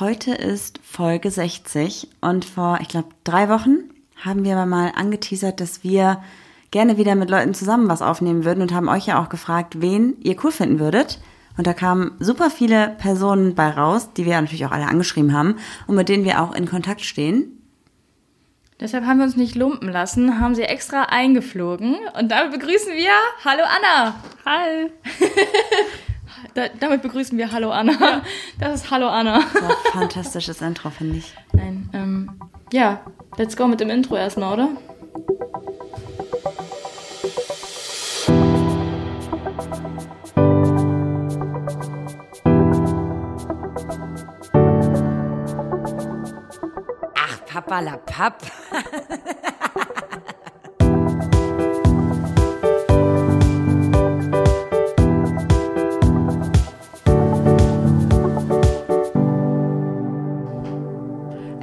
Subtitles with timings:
[0.00, 3.90] Heute ist Folge 60 und vor, ich glaube, drei Wochen
[4.24, 6.22] haben wir mal angeteasert, dass wir
[6.70, 10.16] gerne wieder mit Leuten zusammen was aufnehmen würden und haben euch ja auch gefragt, wen
[10.20, 11.18] ihr cool finden würdet.
[11.56, 15.56] Und da kamen super viele Personen bei raus, die wir natürlich auch alle angeschrieben haben
[15.88, 17.60] und mit denen wir auch in Kontakt stehen.
[18.78, 23.10] Deshalb haben wir uns nicht lumpen lassen, haben sie extra eingeflogen und damit begrüßen wir
[23.44, 24.14] Hallo Anna.
[24.46, 24.92] Hi.
[26.54, 28.22] Da, damit begrüßen wir Hallo Anna.
[28.58, 29.36] Das ist Hallo Anna.
[29.36, 31.34] Ein fantastisches Intro, finde ich.
[31.52, 32.30] Nein, ähm,
[32.72, 33.00] ja,
[33.36, 34.68] let's go mit dem Intro erstmal, oder?
[47.14, 48.42] Ach, Papa la Papp.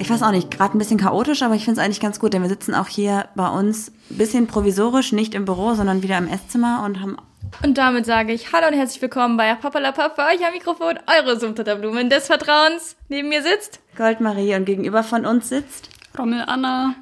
[0.06, 2.32] Ich weiß auch nicht, gerade ein bisschen chaotisch, aber ich finde es eigentlich ganz gut,
[2.32, 6.16] denn wir sitzen auch hier bei uns ein bisschen provisorisch, nicht im Büro, sondern wieder
[6.20, 7.18] im Esszimmer und haben
[7.64, 11.00] Und damit sage ich Hallo und herzlich willkommen bei Papala Pap, bei euch am Mikrofon,
[11.08, 12.96] eure Sumptotterblumen des Vertrauens.
[13.10, 15.90] Neben mir sitzt Goldmarie und gegenüber von uns sitzt.
[16.20, 16.94] Rommel Anna.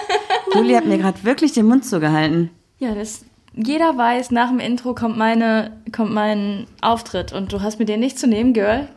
[0.52, 2.50] Juli hat mir gerade wirklich den Mund zugehalten.
[2.80, 3.24] Ja, das.
[3.54, 7.98] Jeder weiß, nach dem Intro kommt meine, kommt mein Auftritt und du hast mit dir
[7.98, 8.88] nichts zu nehmen, Girl.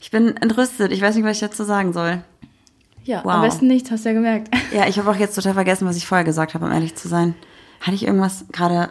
[0.00, 2.22] Ich bin entrüstet, ich weiß nicht, was ich dazu sagen soll.
[3.06, 3.34] Ja, Wow.
[3.34, 4.48] am besten nichts, hast du ja gemerkt.
[4.74, 7.08] Ja, ich habe auch jetzt total vergessen, was ich vorher gesagt habe, um ehrlich zu
[7.08, 7.34] sein.
[7.80, 8.90] Hatte ich irgendwas gerade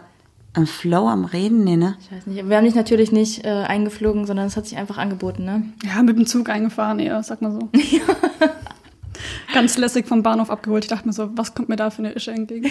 [0.56, 1.64] im Flow am Reden?
[1.64, 1.96] Nee, ne?
[2.00, 2.48] Ich weiß nicht.
[2.48, 5.64] Wir haben dich natürlich nicht äh, eingeflogen, sondern es hat sich einfach angeboten, ne?
[5.84, 7.68] Ja, mit dem Zug eingefahren, eher, sag mal so.
[9.52, 10.84] Ganz lässig vom Bahnhof abgeholt.
[10.84, 12.70] Ich dachte mir so, was kommt mir da für eine Ische entgegen?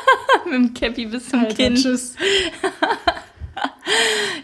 [0.44, 1.74] Mit dem Cappy bis zum Alter, Kinn.
[1.74, 2.14] Tschüss.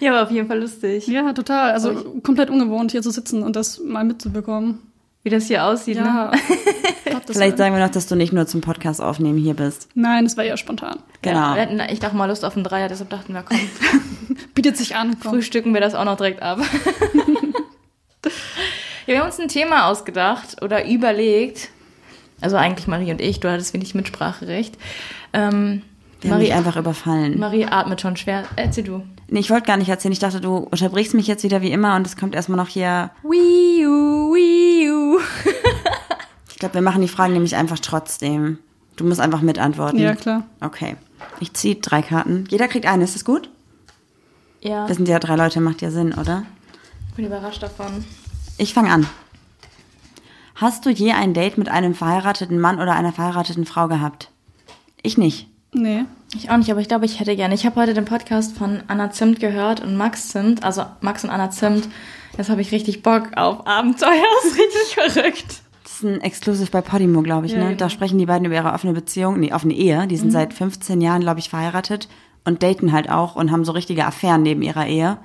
[0.00, 1.06] Ja, war auf jeden Fall lustig.
[1.08, 1.72] Ja, total.
[1.72, 4.78] Also komplett ungewohnt, hier zu sitzen und das mal mitzubekommen.
[5.24, 6.30] Wie das hier aussieht, Ja.
[6.30, 6.40] ne?
[7.26, 9.88] Das Vielleicht sagen wir noch, dass du nicht nur zum Podcast aufnehmen hier bist.
[9.94, 10.98] Nein, das war eher spontan.
[11.22, 11.36] Genau.
[11.36, 13.58] Ja, wir hatten echt auch mal Lust auf einen Dreier, deshalb dachten wir, komm,
[14.54, 15.16] Bietet sich an.
[15.20, 15.32] Komm.
[15.32, 16.60] frühstücken wir das auch noch direkt ab.
[18.24, 18.30] ja,
[19.06, 21.68] wir haben uns ein Thema ausgedacht oder überlegt.
[22.40, 24.76] Also eigentlich Marie und ich, du hattest wenig Mitspracherecht.
[25.32, 25.82] Ähm,
[26.20, 27.38] Wir haben Marie, einfach überfallen.
[27.38, 28.44] Marie atmet schon schwer.
[28.56, 29.02] Erzähl du.
[29.28, 30.12] Nee, ich wollte gar nicht erzählen.
[30.12, 33.10] Ich dachte, du unterbrichst mich jetzt wieder wie immer und es kommt erstmal noch hier.
[33.22, 35.20] Wii U, Wii U.
[36.50, 38.58] Ich glaube, wir machen die Fragen nämlich einfach trotzdem.
[38.96, 40.00] Du musst einfach mitantworten.
[40.00, 40.42] Ja, klar.
[40.60, 40.96] Okay.
[41.38, 42.46] Ich ziehe drei Karten.
[42.50, 43.48] Jeder kriegt eine, ist das gut?
[44.60, 46.42] Ja, Wir sind ja drei Leute, macht ja Sinn, oder?
[47.10, 48.04] ich bin überrascht davon.
[48.56, 49.06] Ich fange an.
[50.56, 54.30] Hast du je ein Date mit einem verheirateten Mann oder einer verheirateten Frau gehabt?
[55.02, 55.46] Ich nicht.
[55.72, 56.04] Nee.
[56.34, 57.54] Ich auch nicht, aber ich glaube, ich hätte gerne.
[57.54, 61.30] Ich habe heute den Podcast von Anna Zimt gehört und Max Zimt, also Max und
[61.30, 61.88] Anna Zimt.
[62.36, 64.10] Jetzt habe ich richtig Bock auf Abenteuer.
[64.42, 65.62] Das ist richtig verrückt.
[65.82, 67.52] Das ist ein Exclusive bei Podimo, glaube ich.
[67.52, 67.64] Ja, ne?
[67.66, 67.78] genau.
[67.78, 70.06] Da sprechen die beiden über ihre offene Beziehung, nee, offene Ehe.
[70.06, 72.08] Die sind seit 15 Jahren, glaube ich, verheiratet
[72.44, 75.18] und daten halt auch und haben so richtige Affären neben ihrer Ehe.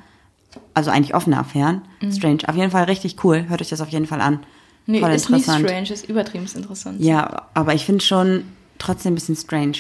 [0.74, 1.82] Also eigentlich offene Affären.
[2.12, 2.40] Strange.
[2.48, 3.46] Auf jeden Fall richtig cool.
[3.50, 4.40] Hört euch das auf jeden Fall an.
[4.86, 5.70] Nee, Voll ist nicht interessant.
[5.70, 7.02] strange, ist übertrieben interessant.
[7.02, 8.44] Ja, aber ich finde schon
[8.78, 9.78] trotzdem ein bisschen strange.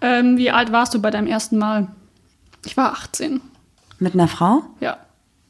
[0.00, 1.88] Ähm, wie alt warst du bei deinem ersten Mal?
[2.64, 3.40] Ich war 18.
[3.98, 4.62] Mit einer Frau?
[4.80, 4.98] Ja.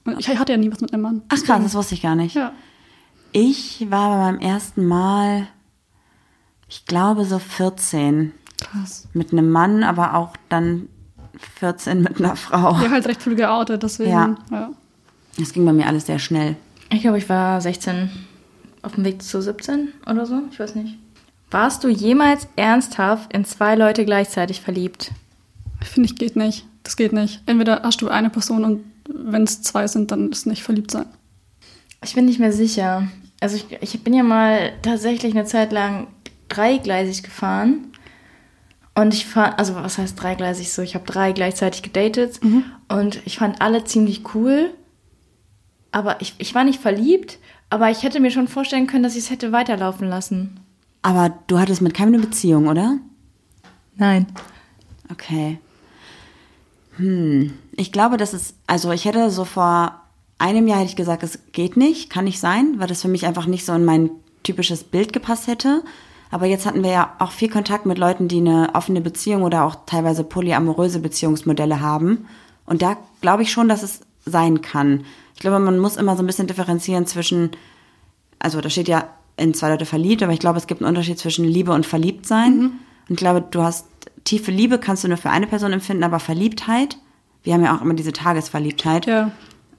[0.04, 1.22] Und ich hatte ja nie was mit einem Mann.
[1.28, 2.36] Ach krass, das wusste ich gar nicht.
[2.36, 2.52] Ja.
[3.32, 5.48] Ich war bei meinem ersten Mal,
[6.68, 9.08] ich glaube so 14 Krass.
[9.12, 10.88] mit einem Mann, aber auch dann
[11.58, 12.80] 14 mit einer Frau.
[12.80, 14.10] Ja, halt recht früh geoutet, deswegen.
[14.10, 14.36] Ja.
[14.50, 14.70] ja.
[15.38, 16.56] Das ging bei mir alles sehr schnell.
[16.90, 18.10] Ich glaube, ich war 16,
[18.82, 20.40] auf dem Weg zu 17 oder so.
[20.50, 20.96] Ich weiß nicht.
[21.50, 25.12] Warst du jemals ernsthaft in zwei Leute gleichzeitig verliebt?
[25.82, 26.66] Finde ich, geht nicht.
[26.82, 27.40] Das geht nicht.
[27.46, 31.06] Entweder hast du eine Person und wenn es zwei sind, dann ist nicht verliebt sein.
[32.04, 33.08] Ich bin nicht mehr sicher.
[33.40, 36.08] Also ich, ich bin ja mal tatsächlich eine Zeit lang
[36.48, 37.92] dreigleisig gefahren.
[38.94, 40.82] Und ich fand, also was heißt dreigleisig so?
[40.82, 42.40] Ich habe drei gleichzeitig gedatet
[42.88, 44.70] und ich fand alle ziemlich cool.
[45.92, 49.24] Aber ich, ich war nicht verliebt, aber ich hätte mir schon vorstellen können, dass ich
[49.24, 50.60] es hätte weiterlaufen lassen.
[51.06, 52.98] Aber du hattest mit keinem eine Beziehung, oder?
[53.94, 54.26] Nein.
[55.12, 55.60] Okay.
[56.96, 57.52] Hm.
[57.76, 60.00] Ich glaube, das ist, also ich hätte so vor
[60.38, 63.24] einem Jahr hätte ich gesagt, es geht nicht, kann nicht sein, weil das für mich
[63.24, 64.10] einfach nicht so in mein
[64.42, 65.84] typisches Bild gepasst hätte.
[66.32, 69.62] Aber jetzt hatten wir ja auch viel Kontakt mit Leuten, die eine offene Beziehung oder
[69.62, 72.26] auch teilweise polyamoröse Beziehungsmodelle haben.
[72.64, 75.04] Und da glaube ich schon, dass es sein kann.
[75.36, 77.52] Ich glaube, man muss immer so ein bisschen differenzieren zwischen,
[78.40, 81.18] also da steht ja in zwei Leute verliebt, aber ich glaube, es gibt einen Unterschied
[81.18, 82.72] zwischen Liebe und Verliebtsein.
[83.08, 83.86] Und ich glaube, du hast
[84.24, 86.98] tiefe Liebe kannst du nur für eine Person empfinden, aber Verliebtheit,
[87.42, 89.06] wir haben ja auch immer diese Tagesverliebtheit.
[89.06, 89.30] Ja.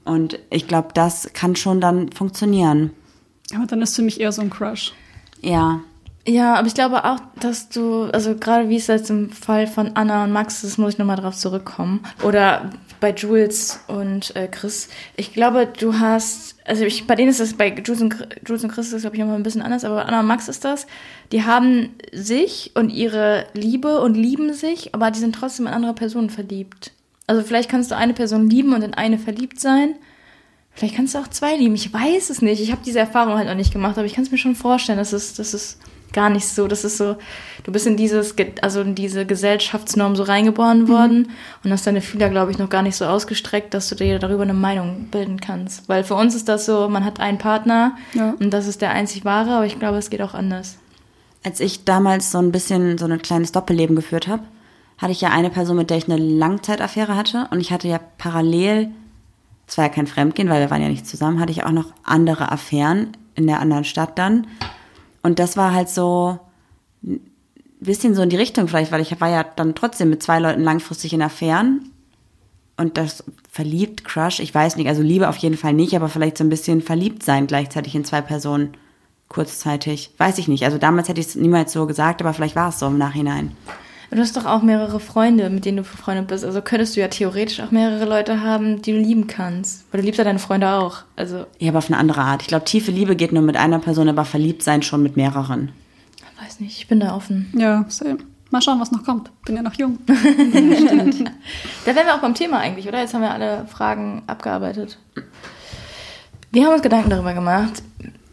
[0.06, 2.92] Und ich glaube, das kann schon dann funktionieren.
[3.54, 4.94] Aber dann ist für mich eher so ein Crush.
[5.42, 5.82] Ja.
[6.26, 9.92] Ja, aber ich glaube auch, dass du, also gerade wie es jetzt im Fall von
[9.96, 12.02] Anna und Max ist, muss ich nochmal drauf zurückkommen.
[12.24, 14.90] Oder bei Jules und äh, Chris.
[15.16, 18.16] Ich glaube, du hast, also ich, bei denen ist das, bei Jules und,
[18.46, 20.28] Jules und Chris ist das, glaube ich, nochmal ein bisschen anders, aber bei Anna und
[20.28, 20.88] Max ist das,
[21.32, 25.94] die haben sich und ihre Liebe und lieben sich, aber die sind trotzdem in andere
[25.94, 26.92] Personen verliebt.
[27.28, 29.96] Also vielleicht kannst du eine Person lieben und in eine verliebt sein.
[30.72, 31.76] Vielleicht kannst du auch zwei lieben.
[31.76, 32.62] Ich weiß es nicht.
[32.62, 35.00] Ich habe diese Erfahrung halt noch nicht gemacht, aber ich kann es mir schon vorstellen,
[35.00, 35.80] dass es, dass es
[36.14, 36.68] gar nicht so.
[36.68, 37.16] Das ist so,
[37.64, 41.30] du bist in dieses, also in diese Gesellschaftsnorm so reingeboren worden
[41.64, 44.44] und hast deine Fühler, glaube ich, noch gar nicht so ausgestreckt, dass du dir darüber
[44.44, 45.88] eine Meinung bilden kannst.
[45.90, 48.36] Weil für uns ist das so, man hat einen Partner Ja.
[48.40, 50.78] und das ist der einzig wahre, aber ich glaube, es geht auch anders.
[51.44, 54.44] Als ich damals so ein bisschen so ein kleines Doppelleben geführt habe,
[54.98, 57.48] hatte ich ja eine Person, mit der ich eine Langzeitaffäre hatte.
[57.52, 58.90] Und ich hatte ja parallel,
[59.68, 61.94] es war ja kein Fremdgehen, weil wir waren ja nicht zusammen, hatte ich auch noch
[62.04, 64.48] andere Affären in der anderen Stadt dann.
[65.22, 66.40] Und das war halt so
[67.04, 67.20] ein
[67.80, 70.62] bisschen so in die Richtung vielleicht, weil ich war ja dann trotzdem mit zwei Leuten
[70.62, 71.92] langfristig in Affären.
[72.78, 76.38] Und das verliebt, Crush, ich weiß nicht, also Liebe auf jeden Fall nicht, aber vielleicht
[76.38, 78.74] so ein bisschen verliebt sein gleichzeitig in zwei Personen
[79.30, 80.12] kurzzeitig.
[80.18, 80.64] Weiß ich nicht.
[80.64, 83.52] Also damals hätte ich es niemals so gesagt, aber vielleicht war es so im Nachhinein.
[84.10, 86.46] Du hast doch auch mehrere Freunde, mit denen du befreundet bist.
[86.46, 89.86] Also könntest du ja theoretisch auch mehrere Leute haben, die du lieben kannst.
[89.92, 91.00] Weil du liebst ja deine Freunde auch.
[91.18, 92.42] Also, Ja, aber auf eine andere Art.
[92.42, 95.72] Ich glaube, tiefe Liebe geht nur mit einer Person, aber verliebt sein schon mit mehreren.
[96.42, 97.52] weiß nicht, ich bin da offen.
[97.58, 98.20] Ja, same.
[98.50, 99.30] Mal schauen, was noch kommt.
[99.46, 100.00] Bin ja noch jung.
[101.86, 103.00] Da wären wir auch beim Thema eigentlich, oder?
[103.00, 104.98] Jetzt haben wir alle Fragen abgearbeitet.
[106.52, 107.82] Wir haben uns Gedanken darüber gemacht.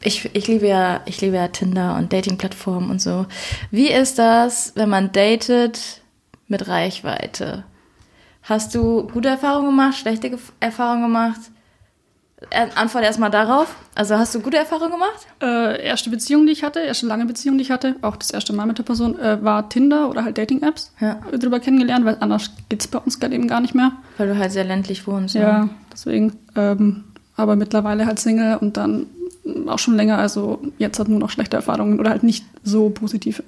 [0.04, 3.26] Ich, ich, liebe ja, ich liebe ja Tinder und Dating-Plattformen und so.
[3.70, 6.02] Wie ist das, wenn man datet
[6.46, 7.64] mit Reichweite?
[8.42, 11.40] Hast du gute Erfahrungen gemacht, schlechte Erfahrungen gemacht?
[12.74, 13.74] Antwort erstmal darauf.
[13.94, 15.26] Also hast du gute Erfahrungen gemacht?
[15.40, 18.52] Äh, erste Beziehung, die ich hatte, erste lange Beziehung, die ich hatte, auch das erste
[18.52, 21.14] Mal mit der Person, äh, war Tinder oder halt Dating-Apps Ja.
[21.38, 23.92] drüber kennengelernt, weil anders geht's bei uns gerade eben gar nicht mehr.
[24.18, 25.34] Weil du halt sehr ländlich wohnst.
[25.34, 26.38] Ja, deswegen.
[26.54, 27.04] Ähm,
[27.36, 29.06] aber mittlerweile halt Single und dann
[29.66, 33.42] auch schon länger, also jetzt hat nur noch schlechte Erfahrungen oder halt nicht so positive.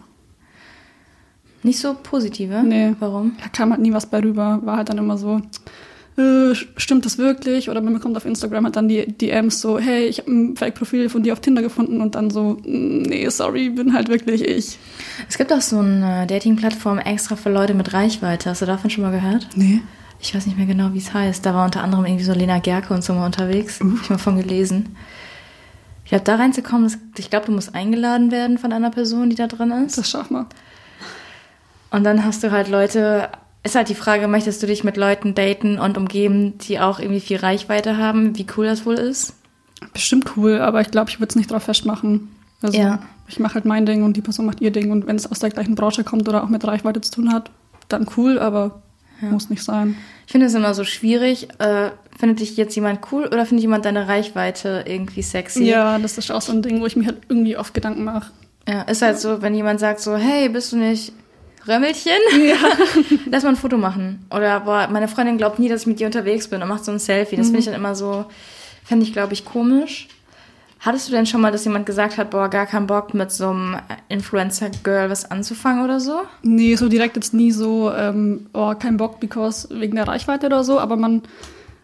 [1.62, 2.62] Nicht so positive?
[2.62, 2.94] Nee.
[3.00, 3.32] Warum?
[3.42, 5.40] Da kam halt nie was bei rüber, war halt dann immer so,
[6.16, 7.68] äh, stimmt das wirklich?
[7.68, 11.08] Oder man bekommt auf Instagram halt dann die DMs so, hey, ich habe ein Fake-Profil
[11.08, 14.78] von dir auf Tinder gefunden und dann so, "Mm, nee, sorry, bin halt wirklich ich.
[15.28, 18.50] Es gibt auch so eine Dating-Plattform extra für Leute mit Reichweite.
[18.50, 19.48] Hast du davon schon mal gehört?
[19.56, 19.80] Nee.
[20.20, 21.44] Ich weiß nicht mehr genau, wie es heißt.
[21.44, 23.80] Da war unter anderem irgendwie so Lena Gerke und so mal unterwegs.
[23.80, 24.96] Hab ich mal von gelesen.
[26.06, 26.88] Ich glaube, da reinzukommen,
[27.18, 29.98] ich glaube, du musst eingeladen werden von einer Person, die da drin ist.
[29.98, 30.46] Das schaff mal.
[31.90, 33.28] Und dann hast du halt Leute.
[33.64, 37.18] Ist halt die Frage, möchtest du dich mit Leuten daten und umgeben, die auch irgendwie
[37.18, 39.34] viel Reichweite haben, wie cool das wohl ist?
[39.92, 42.28] Bestimmt cool, aber ich glaube, ich würde es nicht drauf festmachen.
[42.62, 43.00] Also Ja.
[43.26, 44.92] ich mache halt mein Ding und die Person macht ihr Ding.
[44.92, 47.50] Und wenn es aus der gleichen Branche kommt oder auch mit Reichweite zu tun hat,
[47.88, 48.80] dann cool, aber
[49.20, 49.96] muss nicht sein.
[50.26, 51.48] Ich finde es immer so schwierig.
[51.58, 55.64] Äh, findet dich jetzt jemand cool oder findet jemand deine Reichweite irgendwie sexy?
[55.64, 58.30] Ja, das ist auch so ein Ding, wo ich mir halt irgendwie oft Gedanken mache.
[58.68, 61.12] Ja, ist halt so, wenn jemand sagt so, hey, bist du nicht
[61.68, 62.12] Römmelchen?
[62.44, 62.56] Ja.
[63.30, 64.26] Lass mal ein Foto machen.
[64.30, 66.90] Oder, boah, meine Freundin glaubt nie, dass ich mit dir unterwegs bin und macht so
[66.90, 67.36] ein Selfie.
[67.36, 68.24] Das finde ich dann immer so,
[68.84, 70.08] fände ich, glaube ich, komisch.
[70.86, 73.48] Hattest du denn schon mal, dass jemand gesagt hat, boah, gar keinen Bock mit so
[73.48, 73.76] einem
[74.08, 76.20] Influencer-Girl was anzufangen oder so?
[76.44, 80.62] Nee, so direkt jetzt nie so, ähm, oh, kein Bock, because wegen der Reichweite oder
[80.62, 81.22] so, aber man,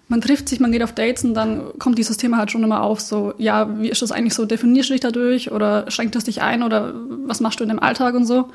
[0.07, 2.81] man trifft sich, man geht auf Dates und dann kommt dieses Thema halt schon immer
[2.81, 6.23] auf, so, ja, wie ist das eigentlich so, definierst du dich dadurch oder schränkt es
[6.23, 6.95] dich ein oder
[7.27, 8.51] was machst du in deinem Alltag und so?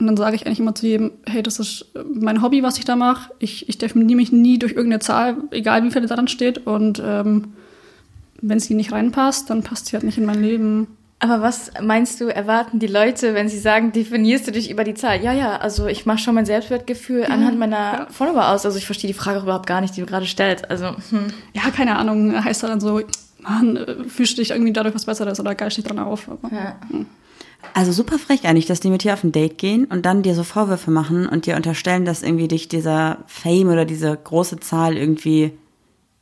[0.00, 2.86] Und dann sage ich eigentlich immer zu jedem, hey, das ist mein Hobby, was ich
[2.86, 3.32] da mache.
[3.38, 6.66] Ich, ich definiere mich nie durch irgendeine Zahl, egal wie viel da dran steht.
[6.66, 7.52] Und ähm,
[8.48, 10.86] wenn sie nicht reinpasst, dann passt sie halt nicht in mein Leben.
[11.18, 14.94] Aber was meinst du, erwarten die Leute, wenn sie sagen, definierst du dich über die
[14.94, 15.22] Zahl?
[15.22, 18.06] Ja, ja, also ich mache schon mein Selbstwertgefühl anhand meiner ja.
[18.10, 18.66] Follower aus.
[18.66, 20.68] Also ich verstehe die Frage überhaupt gar nicht, die du gerade stellst.
[20.70, 21.28] Also, hm.
[21.54, 23.00] Ja, keine Ahnung, heißt dann so,
[23.38, 26.28] Mann, äh, fühlst du dich irgendwie dadurch was Besseres oder geilst dich dran auf?
[26.28, 26.76] Aber, Ja.
[27.72, 30.34] Also super frech eigentlich, dass die mit dir auf ein Date gehen und dann dir
[30.34, 34.98] so Vorwürfe machen und dir unterstellen, dass irgendwie dich dieser Fame oder diese große Zahl
[34.98, 35.52] irgendwie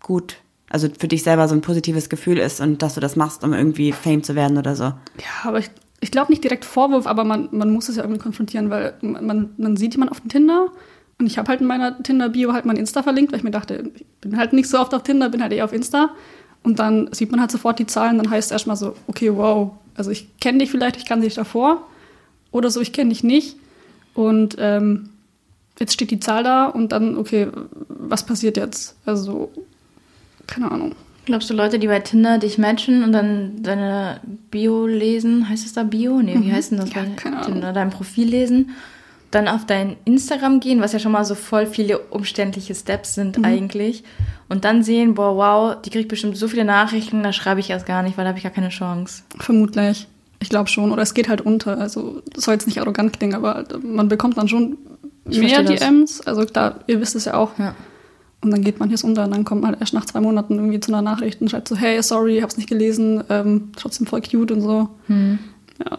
[0.01, 0.37] gut,
[0.73, 3.53] also für dich selber so ein positives Gefühl ist und dass du das machst, um
[3.53, 4.85] irgendwie Fame zu werden oder so.
[4.85, 4.97] Ja,
[5.45, 8.71] aber ich, ich glaube nicht direkt Vorwurf, aber man, man muss es ja irgendwie konfrontieren,
[8.71, 10.69] weil man, man sieht jemanden auf dem Tinder
[11.19, 13.93] und ich habe halt in meiner Tinder-Bio halt mein Insta verlinkt, weil ich mir dachte,
[13.95, 16.11] ich bin halt nicht so oft auf Tinder, bin halt eher auf Insta.
[16.63, 19.73] Und dann sieht man halt sofort die Zahlen, dann heißt es erstmal so, okay, wow,
[19.95, 21.87] also ich kenne dich vielleicht, ich kannte dich davor
[22.51, 23.57] oder so, ich kenne dich nicht.
[24.15, 25.11] Und ähm,
[25.79, 27.49] jetzt steht die Zahl da und dann, okay,
[27.89, 28.97] was passiert jetzt?
[29.05, 29.51] Also,
[30.53, 30.93] keine Ahnung.
[31.25, 35.73] Glaubst du, Leute, die bei Tinder dich matchen und dann deine Bio lesen, heißt es
[35.73, 36.21] da Bio?
[36.21, 37.53] Nee, wie heißt denn das Ja, keine Ahnung.
[37.53, 37.73] Tinder?
[37.73, 38.71] Dein Profil lesen,
[39.31, 43.39] dann auf dein Instagram gehen, was ja schon mal so voll viele umständliche Steps sind
[43.39, 43.45] Mhm.
[43.45, 44.03] eigentlich,
[44.49, 47.87] und dann sehen, boah, wow, die kriegt bestimmt so viele Nachrichten, da schreibe ich erst
[47.87, 49.23] gar nicht, weil da habe ich gar keine Chance.
[49.39, 50.09] Vermutlich.
[50.41, 50.91] Ich glaube schon.
[50.91, 51.79] Oder es geht halt unter.
[51.79, 54.77] Also das soll jetzt nicht arrogant klingen, aber man bekommt dann schon
[55.31, 55.87] Ich mehr verstehe das.
[55.89, 56.21] DMs.
[56.23, 57.57] Also klar, ihr wisst es ja auch.
[57.61, 57.77] Ja.
[58.43, 60.93] Und dann geht manches unter und dann kommt man erst nach zwei Monaten irgendwie zu
[60.93, 64.61] einer Nachricht und schreibt so, hey, sorry, hab's nicht gelesen, ähm, trotzdem voll cute und
[64.61, 64.89] so.
[65.07, 65.39] Hm.
[65.85, 65.99] Ja.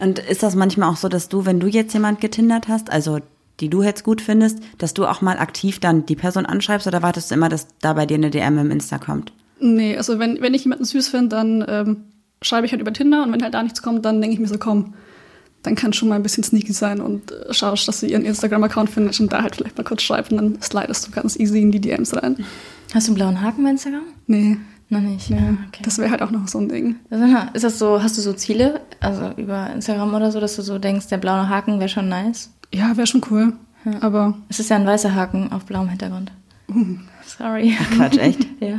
[0.00, 3.18] Und ist das manchmal auch so, dass du, wenn du jetzt jemand getindert hast, also
[3.60, 7.02] die du jetzt gut findest, dass du auch mal aktiv dann die Person anschreibst oder
[7.02, 9.32] wartest du immer, dass da bei dir eine DM im Insta kommt?
[9.60, 11.96] Nee, also wenn, wenn ich jemanden süß finde, dann ähm,
[12.42, 14.48] schreibe ich halt über Tinder und wenn halt da nichts kommt, dann denke ich mir
[14.48, 14.94] so, komm,
[15.64, 18.90] dann kann schon mal ein bisschen sneaky sein und äh, schaust, dass du ihren Instagram-Account
[18.90, 21.72] findest und da halt vielleicht mal kurz schreibst und dann slidest du ganz easy in
[21.72, 22.36] die DMs rein.
[22.94, 24.02] Hast du einen blauen Haken bei Instagram?
[24.28, 24.56] Nee,
[24.90, 25.30] Noch nicht.
[25.30, 25.38] nee.
[25.38, 25.82] Ah, okay.
[25.82, 26.96] das wäre halt auch noch so ein Ding.
[27.10, 30.62] Also, Ist das so, hast du so Ziele, also über Instagram oder so, dass du
[30.62, 32.50] so denkst, der blaue Haken wäre schon nice?
[32.72, 33.52] Ja, wäre schon cool.
[34.00, 36.32] Aber Es ist ja ein weißer Haken auf blauem Hintergrund.
[36.68, 37.74] uh, Sorry.
[37.96, 38.46] Quatsch, echt?
[38.60, 38.78] ja.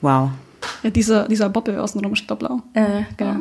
[0.00, 0.30] Wow.
[0.82, 2.62] ja, dieser, dieser Bobbel außenrum ist blau.
[2.72, 3.32] Äh, genau.
[3.32, 3.40] Ja,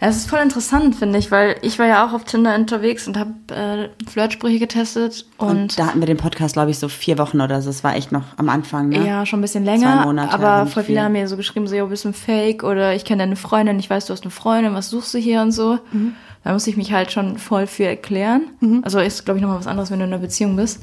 [0.00, 3.16] es ist voll interessant, finde ich, weil ich war ja auch auf Tinder unterwegs und
[3.16, 7.18] habe äh, Flirtsprüche getestet Und, und, da hatten wir den Podcast, glaube ich, so vier
[7.18, 7.68] Wochen oder so.
[7.68, 9.04] Das war echt noch am Anfang, ne?
[9.04, 9.96] ja, schon ein bisschen länger.
[9.96, 11.04] Zwei Monate, aber voll viele viel.
[11.04, 13.78] haben mir so geschrieben, so, jo, bist du ein Fake oder ich kenne deine Freundin,
[13.80, 15.78] ich weiß, du hast eine Freundin, was suchst du hier und so.
[15.90, 16.14] Mhm.
[16.44, 18.42] Da muss ich mich halt schon voll für erklären.
[18.82, 20.80] Also ist, glaube ich, nochmal was anderes, wenn du in einer Beziehung bist.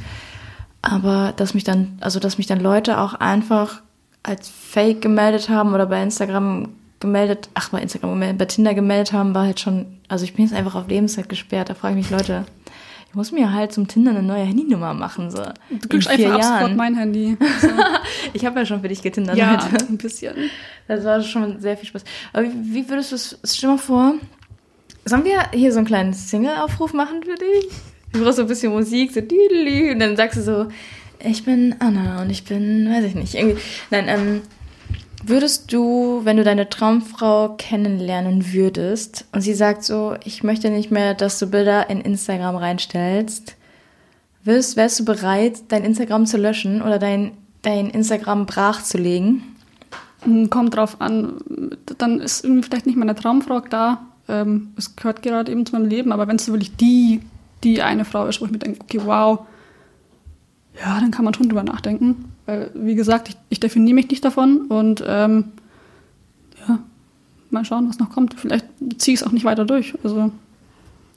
[0.81, 3.81] Aber dass mich dann, also dass mich dann Leute auch einfach
[4.21, 6.69] als Fake gemeldet haben oder bei Instagram
[7.05, 10.45] gemeldet, ach bei Instagram gemeldet, bei Tinder gemeldet haben, war halt schon, also ich bin
[10.45, 11.69] jetzt einfach auf Lebenszeit gesperrt.
[11.69, 12.45] Da frage ich mich, Leute,
[13.07, 15.31] ich muss mir halt zum Tinder eine neue Handynummer machen.
[15.31, 15.43] So.
[15.69, 16.75] Du kriegst einfach ab sofort Jahren.
[16.75, 17.37] mein Handy.
[18.33, 19.37] Ich habe ja schon für dich getindert.
[19.37, 19.85] ja, Leute.
[19.87, 20.35] ein bisschen.
[20.87, 22.03] Das war schon sehr viel Spaß.
[22.33, 24.15] Aber wie, wie würdest du es, stell mal vor,
[25.05, 27.71] sollen wir hier so einen kleinen Single-Aufruf machen für dich?
[28.11, 30.67] Du brauchst so ein bisschen Musik, so und dann sagst du so,
[31.23, 33.57] ich bin Anna und ich bin, weiß ich nicht, irgendwie,
[33.91, 34.41] nein, ähm,
[35.27, 40.91] würdest du, wenn du deine Traumfrau kennenlernen würdest und sie sagt so, ich möchte nicht
[40.91, 43.55] mehr, dass du Bilder in Instagram reinstellst,
[44.43, 49.43] wirst, wärst du bereit, dein Instagram zu löschen oder dein, dein Instagram brach zu legen?
[50.21, 51.37] Hm, Kommt drauf an.
[51.97, 54.05] Dann ist vielleicht nicht meine Traumfrau da.
[54.27, 57.21] Ähm, es gehört gerade eben zu meinem Leben, aber wenn es wirklich die,
[57.63, 59.45] die eine Frau ist, wo ich mir denke, okay, wow,
[60.79, 62.34] ja, dann kann man schon drüber nachdenken.
[62.45, 65.45] Weil, wie gesagt, ich, ich definiere mich nicht davon und ähm,
[66.67, 66.79] ja,
[67.49, 68.35] mal schauen, was noch kommt.
[68.39, 68.65] Vielleicht
[68.97, 69.93] ziehe ich es auch nicht weiter durch.
[70.03, 70.31] Also,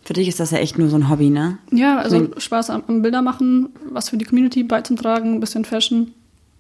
[0.04, 1.58] Für dich ist das ja echt nur so ein Hobby, ne?
[1.70, 2.28] ja, also Nee.
[2.38, 6.12] Spaß am, am Bilder machen, was für die Community beizutragen, ein bisschen Fashion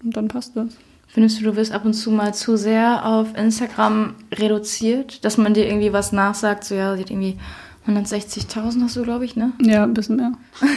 [0.04, 0.68] und dann passt das.
[1.10, 5.54] Findest du, du wirst ab und zu mal zu sehr auf Instagram reduziert, dass man
[5.54, 7.38] dir irgendwie was nachsagt, so ja, sie hat irgendwie
[7.86, 9.52] 160.000 hast du, glaube ich, ne?
[9.62, 10.32] Ja, ein bisschen mehr.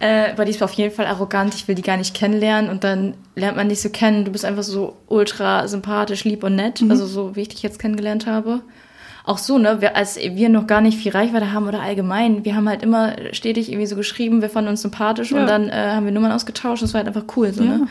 [0.00, 2.84] Äh, aber die ist auf jeden Fall arrogant, ich will die gar nicht kennenlernen und
[2.84, 6.82] dann lernt man dich so kennen, du bist einfach so ultra sympathisch, lieb und nett,
[6.88, 8.60] also so wie ich dich jetzt kennengelernt habe.
[9.24, 12.54] Auch so, ne, wir, als wir noch gar nicht viel Reichweite haben oder allgemein, wir
[12.54, 15.40] haben halt immer stetig irgendwie so geschrieben, wir fanden uns sympathisch Ja.
[15.40, 17.78] und dann äh, haben wir Nummern ausgetauscht und es war halt einfach cool, so, Ja.
[17.78, 17.88] ne?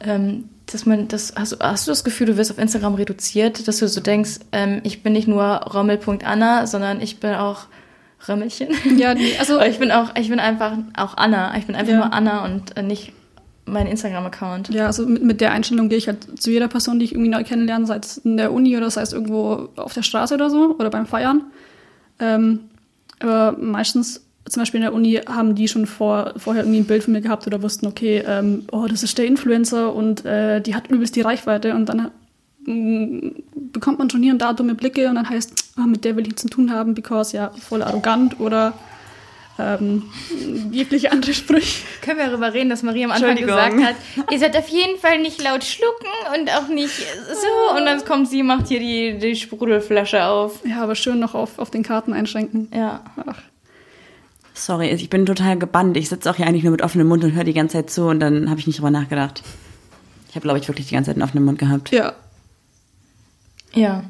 [0.00, 3.66] Ähm, dass man, das, hast, du- hast du das Gefühl, du wirst auf Instagram reduziert,
[3.66, 7.60] dass du so denkst, ähm, ich bin nicht nur Rommel.anna, sondern ich bin auch
[8.28, 8.68] Römmelchen?
[8.96, 11.56] Ja, nee, also ich bin auch, ich bin einfach auch Anna.
[11.58, 11.98] Ich bin einfach Ja.
[11.98, 13.12] nur Anna und äh, nicht
[13.64, 14.68] mein Instagram-Account.
[14.68, 17.30] Ja, also mit, mit der Einstellung gehe ich halt zu jeder Person, die ich irgendwie
[17.30, 20.50] neu kennenlerne, sei es in der Uni oder sei es irgendwo auf der Straße oder
[20.50, 21.42] so oder beim Feiern.
[22.20, 22.60] Ähm,
[23.18, 27.02] aber meistens, zum Beispiel in der Uni, haben die schon vor, vorher irgendwie ein Bild
[27.04, 30.74] von mir gehabt oder wussten, okay, ähm, oh, das ist der Influencer und äh, die
[30.76, 32.10] hat übelst die Reichweite und dann
[32.66, 36.22] bekommt man schon hier und da dumme Blicke und dann heißt, ah, mit der will
[36.22, 38.74] ich nichts zu tun haben, because ja, voll arrogant oder
[39.58, 40.02] ähm,
[40.70, 41.84] jegliche andere Sprüche.
[42.02, 43.94] Können wir darüber reden, dass Marie am Anfang gesagt hat,
[44.30, 47.78] ihr sollt auf jeden Fall nicht laut schlucken und auch nicht so.
[47.78, 50.60] Und dann kommt sie, macht hier die, die Sprudelflasche auf.
[50.66, 52.68] Ja, aber schön noch auf, auf den Karten einschränken.
[52.74, 53.04] Ja.
[53.26, 53.40] Ach.
[54.52, 55.96] Sorry, ich bin total gebannt.
[55.96, 58.06] Ich sitze auch hier eigentlich nur mit offenem Mund und höre die ganze Zeit zu
[58.06, 59.42] und dann habe ich nicht drüber nachgedacht.
[60.28, 61.90] Ich habe, glaube ich, wirklich die ganze Zeit einen offenen Mund gehabt.
[61.92, 62.14] Ja,
[63.76, 64.02] Ja.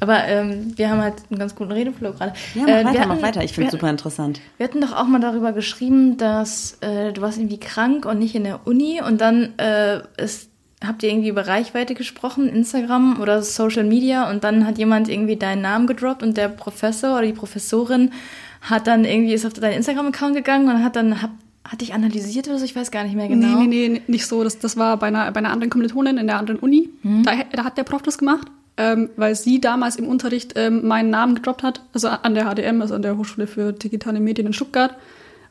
[0.00, 2.32] Aber ähm, wir haben halt einen ganz guten Redeflow gerade.
[2.54, 3.42] Ja, mach Äh, wir weiter, hatten- mach weiter.
[3.44, 4.40] Ich finde es super interessant.
[4.56, 8.36] Wir hatten doch auch mal darüber geschrieben, dass äh, du warst irgendwie krank und nicht
[8.36, 10.50] in der Uni und dann äh, ist,
[10.86, 15.34] habt ihr irgendwie über Reichweite gesprochen, Instagram oder Social Media und dann hat jemand irgendwie
[15.34, 18.12] deinen Namen gedroppt und der Professor oder die Professorin
[18.60, 21.30] hat dann irgendwie ist auf deinen Instagram-Account gegangen und hat dann hab,
[21.68, 22.64] hat dich analysiert oder so?
[22.64, 23.58] Ich weiß gar nicht mehr genau.
[23.60, 24.44] Nee, nee, nee, nicht so.
[24.44, 26.88] Das, das war bei einer, bei einer anderen Kommilitonin in der anderen Uni.
[27.24, 28.46] Da, da hat der Prof das gemacht,
[28.78, 31.82] ähm, weil sie damals im Unterricht ähm, meinen Namen gedroppt hat.
[31.92, 34.94] Also an der HDM, also an der Hochschule für digitale Medien in Stuttgart.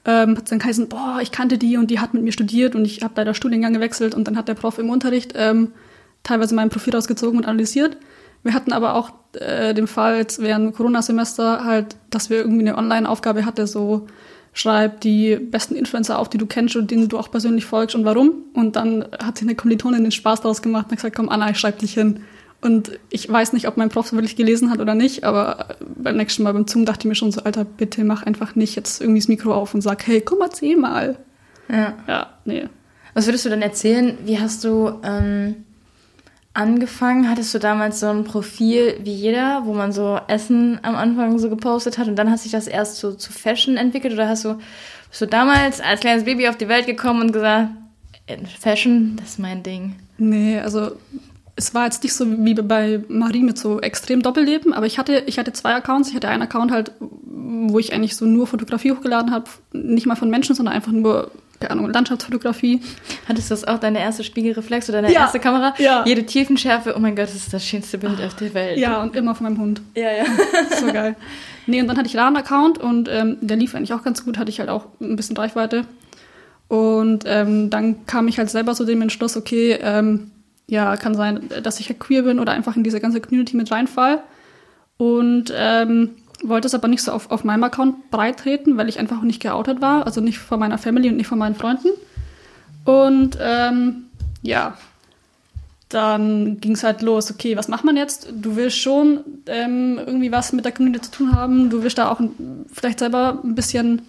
[0.05, 2.86] Ähm, hat dann geheißen, boah, ich kannte die und die hat mit mir studiert und
[2.86, 4.15] ich habe leider Studiengang gewechselt.
[4.15, 5.74] Und dann hat der Prof im Unterricht ähm,
[6.24, 7.98] teilweise mein Profil rausgezogen und analysiert.
[8.43, 12.77] Wir hatten aber auch äh, den Fall jetzt während Corona-Semester halt, dass wir irgendwie eine
[12.77, 14.07] Online-Aufgabe hatten, so
[14.53, 18.05] schreib die besten Influencer auf, die du kennst und denen du auch persönlich folgst und
[18.05, 18.31] warum.
[18.53, 21.50] Und dann hat sich eine Kommilitonin den Spaß daraus gemacht und hat gesagt, komm Anna,
[21.50, 22.22] ich schreib dich hin.
[22.59, 26.17] Und ich weiß nicht, ob mein Prof so wirklich gelesen hat oder nicht, aber beim
[26.17, 28.99] nächsten Mal beim Zoom dachte ich mir schon so, Alter, bitte mach einfach nicht jetzt
[28.99, 31.17] irgendwie das Mikro auf und sag, hey, komm, erzähl mal.
[31.69, 31.93] Ja.
[32.07, 32.67] Ja, nee.
[33.13, 34.17] Was würdest du denn erzählen?
[34.25, 35.65] Wie hast du ähm,
[36.53, 37.29] angefangen?
[37.29, 41.49] Hattest du damals so ein Profil wie jeder, wo man so Essen am Anfang so
[41.49, 44.57] gepostet hat und dann hat sich das erst so zu Fashion entwickelt oder hast du,
[45.09, 47.69] bist du damals als kleines Baby auf die Welt gekommen und gesagt,
[48.59, 49.95] Fashion, das ist mein Ding?
[50.17, 50.93] Nee, also
[51.59, 55.23] es war jetzt nicht so wie bei Marie mit so extrem Doppelleben, aber ich hatte,
[55.25, 56.09] ich hatte zwei Accounts.
[56.09, 60.15] Ich hatte einen Account halt, wo ich eigentlich so nur Fotografie hochgeladen habe, nicht mal
[60.15, 62.81] von Menschen, sondern einfach nur, keine Ahnung, Landschaftsfotografie.
[63.27, 65.21] Hattest du das auch deine erste Spiegelreflex oder deine Ja.
[65.21, 65.73] erste Kamera?
[65.79, 66.03] Ja.
[66.05, 68.77] Jede Tiefenschärfe, oh mein Gott, das ist das schönste Bild auf der Welt.
[68.77, 69.81] Ja, und immer von meinem Hund.
[69.95, 70.25] ja, ja.
[70.79, 71.15] So geil.
[71.65, 74.37] Nee, und dann hatte ich einen Account und ähm, der lief eigentlich auch ganz gut,
[74.37, 75.85] hatte ich halt auch ein bisschen Reichweite.
[76.67, 80.31] Und ähm, dann kam ich halt selber so dem Entschluss, okay, ähm,
[80.67, 83.71] ja, kann sein, dass ich halt queer bin oder einfach in diese ganze Community mit
[83.71, 84.21] reinfall.
[84.97, 86.12] Und ähm,
[86.43, 89.41] wollte es aber nicht so auf, auf meinem Account breit treten, weil ich einfach nicht
[89.41, 91.89] geoutet war, also nicht von meiner Family und nicht von meinen Freunden.
[92.86, 94.05] Und ähm,
[94.41, 94.77] ja,
[95.89, 98.29] dann ging es halt los, okay, was macht man jetzt?
[98.33, 102.09] Du willst schon ähm, irgendwie was mit der Community zu tun haben, du willst da
[102.09, 102.19] auch
[102.71, 104.01] vielleicht selber ein bisschen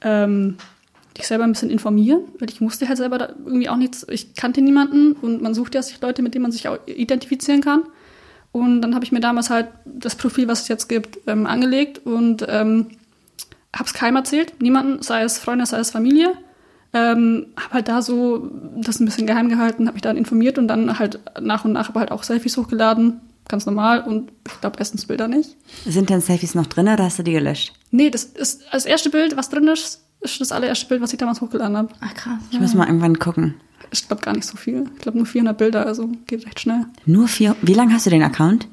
[0.00, 0.56] ähm,
[1.16, 4.34] dich selber ein bisschen informieren, weil ich wusste halt selber da irgendwie auch nichts, ich
[4.34, 7.82] kannte niemanden und man sucht ja sich Leute, mit denen man sich auch identifizieren kann.
[8.52, 12.04] Und dann habe ich mir damals halt das Profil, was es jetzt gibt, ähm, angelegt
[12.04, 12.88] und ähm,
[13.74, 16.32] habe es keinem erzählt, niemanden, sei es Freunde, sei es Familie.
[16.94, 20.68] Ähm, habe halt da so das ein bisschen geheim gehalten, habe mich dann informiert und
[20.68, 24.78] dann halt nach und nach aber halt auch Selfies hochgeladen, ganz normal und ich glaube
[24.78, 25.56] Essensbilder nicht.
[25.86, 27.72] Sind denn Selfies noch drin oder hast du die gelöscht?
[27.90, 31.18] Nee, das ist das erste Bild, was drin ist, ist das allererste Bild, was ich
[31.18, 31.88] damals hochgeladen habe.
[32.00, 32.38] Ach krass.
[32.50, 33.54] Ich muss mal irgendwann gucken.
[33.90, 34.84] Ich glaube gar nicht so viel.
[34.96, 36.86] Ich glaube nur 400 Bilder, also geht recht schnell.
[37.04, 37.56] Nur vier.
[37.62, 38.66] Wie lange hast du den Account?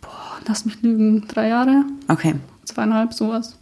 [0.00, 1.26] Boah, lass mich lügen.
[1.28, 2.34] Drei Jahre, Okay.
[2.64, 3.56] zweieinhalb, sowas.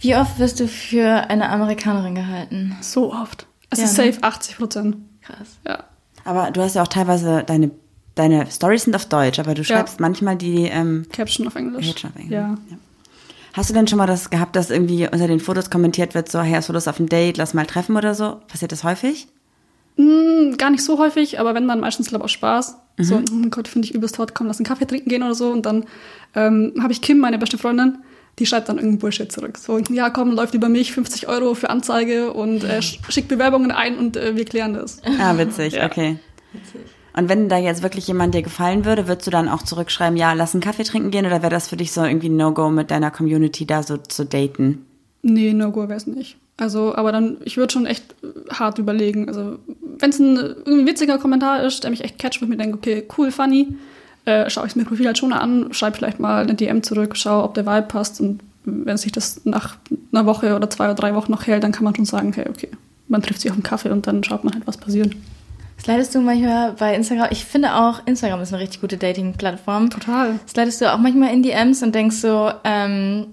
[0.00, 2.76] Wie oft wirst du für eine Amerikanerin gehalten?
[2.80, 3.46] So oft.
[3.70, 4.12] Es Ja, ist ne?
[4.12, 4.96] safe 80 Prozent.
[5.22, 5.58] Krass.
[5.66, 5.84] Ja.
[6.24, 7.70] Aber du hast ja auch teilweise deine,
[8.14, 10.64] deine Stories sind auf Deutsch, aber du schreibst manchmal die.
[10.64, 11.86] Ähm, Caption auf Englisch.
[11.86, 12.32] Caption auf Englisch.
[12.32, 12.56] Ja.
[13.52, 16.40] Hast du denn schon mal das gehabt, dass irgendwie unter den Fotos kommentiert wird, so,
[16.40, 18.36] hey, hast du Lust auf ein Date, lass mal treffen oder so?
[18.48, 19.28] Passiert das häufig?
[19.96, 22.76] Hm, gar nicht so häufig, aber wenn dann meistens, glaube ich, auch Spaß.
[22.98, 25.34] So, oh mein Gott, finde ich übelst hot, komm, lass einen Kaffee trinken gehen oder
[25.34, 25.50] so.
[25.50, 25.84] Und dann
[26.34, 27.98] ähm, habe ich Kim, meine beste Freundin,
[28.38, 29.56] die schreibt dann irgendeinen Bullshit zurück.
[29.58, 33.70] So, ja, komm, läuft über mich, 50 Euro für Anzeige und äh, sch- schickt Bewerbungen
[33.70, 35.00] ein und äh, wir klären das.
[35.18, 35.86] Ah, witzig, Ja.
[35.86, 36.18] okay.
[37.16, 40.32] Und wenn da jetzt wirklich jemand dir gefallen würde, würdest du dann auch zurückschreiben, ja,
[40.32, 42.90] lass einen Kaffee trinken gehen oder wäre das für dich so irgendwie ein No-Go mit
[42.90, 44.86] deiner Community da so zu daten?
[45.22, 46.36] Nee, No-Go wäre es nicht.
[46.56, 49.28] Also, aber dann, ich würde schon echt äh, hart überlegen.
[49.28, 49.58] Also,
[49.98, 52.76] wenn es ein, irgendwie witziger Kommentar ist, der mich echt catcht, wo ich mir denke,
[52.76, 53.68] okay, cool, funny,
[54.26, 57.44] äh, schaue ich mir Profil halt schon an, schreibe vielleicht mal eine DM zurück, schaue,
[57.44, 59.76] ob der Vibe passt und wenn sich das nach
[60.12, 62.46] einer Woche oder zwei oder drei Wochen noch hält, dann kann man schon sagen, hey,
[62.48, 62.68] okay,
[63.08, 65.16] man trifft sich auf einen Kaffee und dann schaut man halt, was passiert.
[65.82, 67.28] Slidest du manchmal bei Instagram?
[67.30, 69.90] Ich finde auch, Instagram ist eine richtig gute Dating-Plattform.
[69.90, 70.38] Total.
[70.48, 73.28] Slidest du auch manchmal in DMs und denkst so, ähm,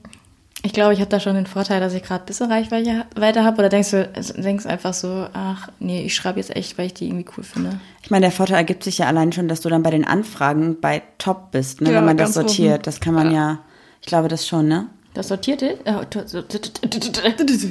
[0.64, 3.44] ich glaube, ich habe da schon den Vorteil, dass ich gerade ein bisschen Reichweite weiter
[3.44, 3.60] habe.
[3.60, 7.06] Oder denkst du, denkst einfach so, ach nee, ich schreibe jetzt echt, weil ich die
[7.08, 7.80] irgendwie cool finde.
[8.02, 10.80] Ich meine, der Vorteil ergibt sich ja allein schon, dass du dann bei den Anfragen
[10.82, 11.92] bei Top bist, ne?
[11.92, 12.76] Ja, wenn man das sortiert.
[12.76, 12.84] oben.
[12.84, 13.38] Das kann man ja.
[13.38, 13.60] Ja.
[14.02, 14.88] ich glaube das schon, ne?
[15.18, 15.74] Das sortiert, äh,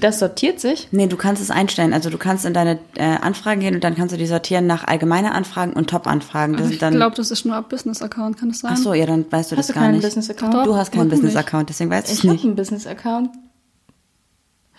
[0.01, 0.89] das sortiert sich.
[0.91, 1.93] Nee, du kannst es einstellen.
[1.93, 4.83] Also du kannst in deine äh, Anfragen gehen und dann kannst du die sortieren nach
[4.83, 6.59] allgemeine Anfragen und Top-Anfragen.
[6.69, 8.73] Ich glaube, das ist nur ab Business-Account, kann das sein?
[8.75, 10.03] Ach so, ja, dann weißt du Hast das du gar keinen nicht.
[10.03, 10.55] Business-Account?
[10.55, 10.65] Doch.
[10.65, 11.35] Du hast keinen Doch, du nicht.
[11.35, 12.45] Business-Account, deswegen weißt du es Ich habe nicht.
[12.45, 13.31] einen Business-Account.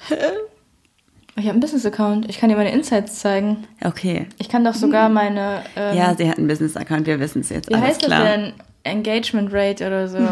[0.09, 2.29] Ich habe einen Business-Account.
[2.29, 3.65] Ich kann dir meine Insights zeigen.
[3.85, 4.25] Okay.
[4.39, 5.61] Ich kann doch sogar meine.
[5.77, 7.69] Ähm, Ja, sie hat einen Business-Account, wir wissen es jetzt.
[7.69, 8.23] wie Alles heißt klar.
[8.25, 8.53] das denn?
[8.83, 10.17] Engagement Rate oder so.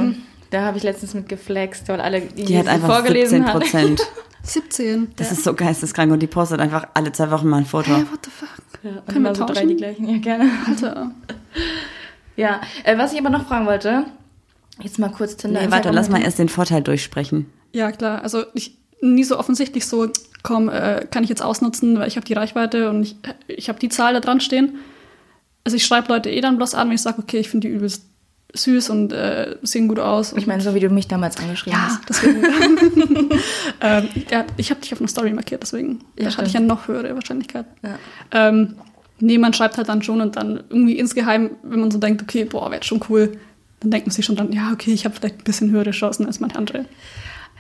[0.50, 3.62] Da habe ich letztens mit geflext, weil alle die, Die hat einfach vorgelesen 17 hat.
[3.62, 4.02] Prozent.
[4.44, 5.14] 17.
[5.16, 7.96] Das ist so geisteskrank und die postet einfach alle zwei Wochen mal ein Foto.
[7.96, 8.50] Hey, what the fuck?
[8.84, 10.08] Ja, Können wir so drei die gleichen.
[10.08, 10.50] Ja, gerne.
[10.68, 11.12] Alter.
[12.38, 14.04] Ja, äh, was ich aber noch fragen wollte,
[14.82, 15.62] jetzt mal kurz Tinder.
[15.62, 17.50] Nee, warte, lass mal erst den Vorteil durchsprechen.
[17.72, 18.24] Ja, klar.
[18.24, 20.10] Also ich, nie so offensichtlich so,
[20.44, 23.16] komm, äh, kann ich jetzt ausnutzen, weil ich habe die Reichweite und ich,
[23.48, 24.76] ich habe die Zahl da dran stehen.
[25.64, 27.74] Also ich schreibe Leute eh dann bloß an, wenn ich sage, okay, ich finde die
[27.74, 28.04] übelst
[28.54, 30.34] süß und äh, sehen gut aus.
[30.34, 32.02] Ich meine, so wie du mich damals angeschrieben ja, hast.
[32.08, 32.42] deswegen.
[33.82, 36.88] ähm, ja, ich habe dich auf eine Story markiert, deswegen ja, hatte ich ja noch
[36.88, 37.66] höhere Wahrscheinlichkeit.
[37.84, 37.98] Ja.
[38.32, 38.76] Ähm,
[39.20, 42.46] nee, man schreibt halt dann schon und dann irgendwie insgeheim, wenn man so denkt, okay,
[42.46, 43.38] boah, wäre schon cool,
[43.82, 46.26] dann denkt man sich schon dann, ja, okay, ich habe vielleicht ein bisschen höhere Chancen
[46.26, 46.86] als manche andere.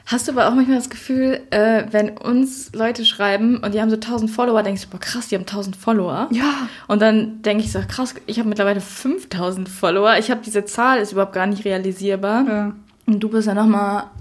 [0.08, 3.90] Hast du aber auch manchmal das Gefühl, äh, wenn uns Leute schreiben und die haben
[3.90, 6.28] so 1000 Follower, denkst du, boah, krass, die haben 1000 Follower.
[6.32, 6.70] Ja.
[6.88, 10.16] Und dann denke ich so, krass, ich habe mittlerweile 5000 Follower.
[10.20, 12.48] Ich habe diese Zahl, ist überhaupt gar nicht realisierbar.
[12.48, 12.76] Ja.
[13.08, 14.12] Und du bist ja noch mal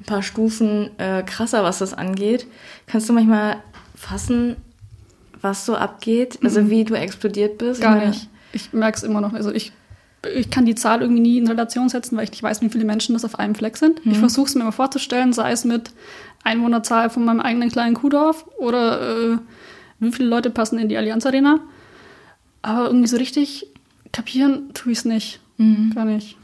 [0.00, 2.48] ein paar Stufen äh, krasser, was das angeht.
[2.88, 3.58] Kannst du manchmal
[3.94, 4.56] fassen,
[5.40, 6.40] was so abgeht?
[6.42, 7.80] Also wie du explodiert bist?
[7.80, 7.84] Mhm.
[7.84, 8.28] Gar nicht.
[8.52, 9.32] Ich merke es immer noch.
[9.32, 9.72] Also ich,
[10.34, 12.84] ich kann die Zahl irgendwie nie in Relation setzen, weil ich nicht weiß, wie viele
[12.84, 14.00] Menschen das auf einem Fleck sind.
[14.04, 15.90] Ich versuche es mir immer vorzustellen, sei es mit
[16.44, 19.38] Einwohnerzahl von meinem eigenen kleinen Kuhdorf oder äh,
[19.98, 21.60] wie viele Leute passen in die Allianz Arena.
[22.62, 23.66] Aber irgendwie so richtig
[24.12, 25.40] kapieren tue ich es nicht.
[25.94, 26.36] Gar nicht.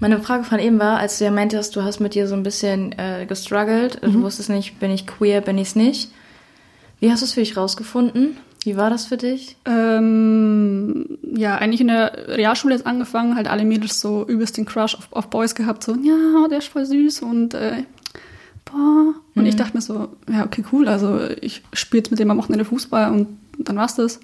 [0.00, 2.42] Meine Frage von eben war, als du ja meintest, du hast mit dir so ein
[2.42, 6.10] bisschen äh, gestruggelt, du wusstest nicht, bin ich queer, bin ich es nicht.
[7.00, 8.36] Wie hast du es für dich rausgefunden?
[8.64, 9.56] Wie war das für dich?
[9.66, 14.94] Ähm, ja, eigentlich in der Realschule jetzt angefangen, halt alle Mädels so übelst den Crush
[14.94, 17.84] auf, auf Boys gehabt, so, ja, der ist voll süß und äh,
[18.64, 19.14] boah.
[19.34, 22.38] Und ich dachte mir so, ja, okay, cool, also ich spiele jetzt mit dem am
[22.38, 24.20] Wochenende Fußball und dann war's das.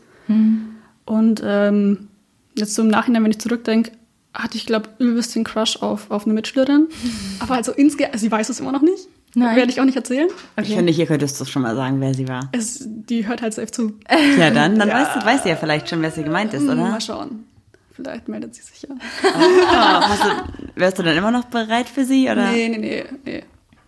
[1.04, 2.08] Und ähm,
[2.56, 3.92] jetzt so im Nachhinein, wenn ich zurückdenke,
[4.32, 6.86] hatte ich, glaube übelst den Crush auf, auf eine Mitschülerin.
[7.40, 9.08] Aber also insgesamt, sie weiß es immer noch nicht.
[9.34, 9.56] Nein.
[9.56, 10.28] Werde ich auch nicht erzählen.
[10.60, 12.48] Ich finde, hier könntest du schon mal sagen, wer sie war.
[12.52, 13.94] Es, die hört halt safe zu.
[14.38, 16.74] Ja, dann, dann Weißt, du, weiß sie ja vielleicht schon, wer sie gemeint ist, oder?
[16.74, 17.44] Mal schauen.
[17.92, 18.88] Vielleicht meldet sie sich ja.
[18.90, 22.50] Oh, du, wärst du dann immer noch bereit für sie, oder?
[22.50, 23.44] Nee, nee, nee, nee.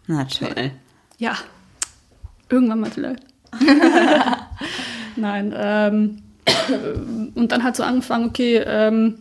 [0.07, 0.73] Na toll.
[1.19, 1.37] Ja,
[2.49, 3.25] irgendwann mal vielleicht.
[5.17, 6.23] Nein, ähm,
[7.35, 9.19] und dann hat so angefangen, okay, ähm,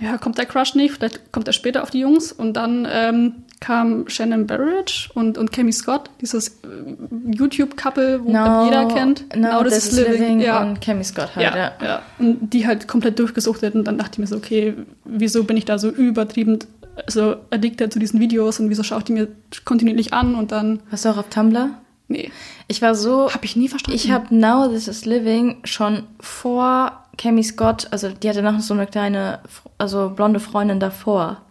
[0.00, 2.32] ja, kommt der Crush nicht, vielleicht kommt er später auf die Jungs.
[2.32, 3.34] Und dann ähm,
[3.66, 9.24] kam Shannon Barrage und, und Cammy Scott, dieses äh, YouTube-Couple, wo glaub, jeder kennt.
[9.36, 10.62] No, this, is living, ja.
[10.62, 11.72] und Cammy Scott halt, Ja, ja.
[11.82, 12.02] ja.
[12.20, 14.74] Und die halt komplett durchgesuchtet und dann dachte ich mir so, okay,
[15.04, 16.60] wieso bin ich da so übertrieben
[17.08, 19.28] so addicted zu diesen Videos und wieso schaue ich die mir
[19.64, 21.70] kontinuierlich an und dann, Warst du auch auf Tumblr?
[22.06, 22.30] nee,
[22.68, 23.34] Ich war so.
[23.34, 23.96] habe ich nie verstanden.
[23.96, 28.74] Ich habe Now This Is Living schon vor Cammy Scott, also die hatte noch so
[28.74, 29.40] eine kleine,
[29.76, 31.42] also blonde Freundin davor.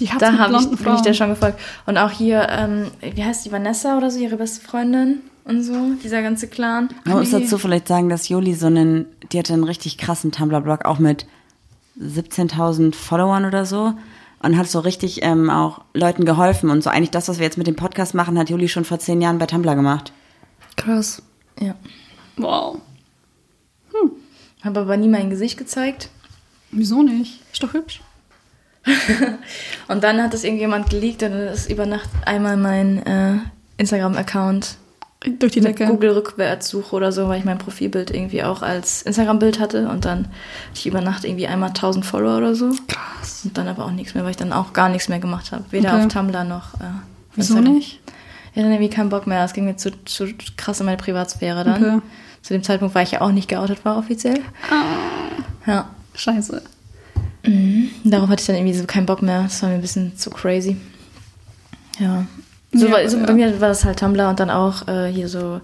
[0.00, 1.14] Die hat's Da mit hab ich, bin ich der Frauen.
[1.14, 1.60] schon gefolgt.
[1.86, 5.94] Und auch hier, ähm, wie heißt die, Vanessa oder so, ihre beste Freundin und so,
[6.02, 6.88] dieser ganze Clan.
[7.04, 7.40] Man muss nee.
[7.40, 11.26] dazu vielleicht sagen, dass Joli so einen, die hatte einen richtig krassen Tumblr-Blog, auch mit
[12.00, 13.94] 17.000 Followern oder so.
[14.42, 16.68] Und hat so richtig ähm, auch Leuten geholfen.
[16.70, 18.98] Und so eigentlich das, was wir jetzt mit dem Podcast machen, hat Joli schon vor
[18.98, 20.12] zehn Jahren bei Tumblr gemacht.
[20.76, 21.22] Krass.
[21.58, 21.74] Ja.
[22.36, 22.78] Wow.
[24.66, 26.10] Habe aber nie mein Gesicht gezeigt.
[26.72, 27.40] Wieso nicht?
[27.52, 28.00] Ist doch hübsch.
[29.88, 33.34] Und dann hat das irgendjemand geleakt und dann ist über Nacht einmal mein äh,
[33.78, 34.76] Instagram-Account
[35.38, 35.86] Durch die Decke.
[35.86, 40.30] Google-Rückwärtssuche oder so, weil ich mein Profilbild irgendwie auch als Instagram-Bild hatte und dann hatte
[40.76, 42.70] ich über Nacht irgendwie einmal 1000 Follower oder so.
[42.88, 43.42] Krass.
[43.44, 45.64] Und dann aber auch nichts mehr, weil ich dann auch gar nichts mehr gemacht habe.
[45.70, 46.04] Weder Okay.
[46.06, 46.74] auf Tumblr noch.
[46.74, 46.84] Äh,
[47.34, 47.74] Wieso Instagram.
[47.74, 48.00] nicht?
[48.52, 49.44] Ich hatte irgendwie keinen Bock mehr.
[49.44, 51.84] Es ging mir zu, zu krass in meine Privatsphäre dann.
[51.84, 52.02] Okay.
[52.42, 54.40] Zu dem Zeitpunkt, weil ich ja auch nicht geoutet war offiziell.
[55.66, 55.88] Ja.
[56.14, 56.62] Scheiße.
[58.04, 59.44] Darauf hatte ich dann irgendwie so keinen Bock mehr.
[59.44, 60.76] Das war mir ein bisschen zu crazy.
[61.98, 62.26] Ja.
[62.72, 63.26] So, Ja, war, so ja.
[63.26, 65.60] bei mir war das halt Tumblr und dann auch äh, hier so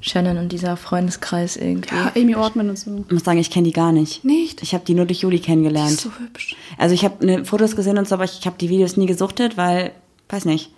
[0.00, 1.94] Shannon und dieser Freundeskreis irgendwie.
[1.94, 3.04] Ja, Amy Ortman und so.
[3.06, 4.24] Ich muss sagen, ich kenne die gar nicht.
[4.24, 4.62] Nicht?
[4.62, 5.90] Ich habe die nur durch Juli Die kennengelernt.
[5.90, 6.56] ist so hübsch.
[6.78, 9.56] Also ich habe ne Fotos gesehen und so, aber ich habe die Videos nie gesuchtet,
[9.56, 9.92] weil,
[10.28, 10.70] weiß nicht.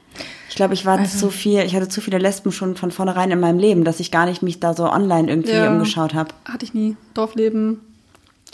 [0.49, 3.31] Ich glaube, ich war Also zu viel, ich hatte zu viele Lesben schon von vornherein
[3.31, 5.71] in meinem Leben, dass ich gar nicht mich da so online irgendwie Ja.
[5.71, 6.31] umgeschaut habe.
[6.47, 6.97] Hatte ich nie.
[7.15, 7.81] Dorfleben.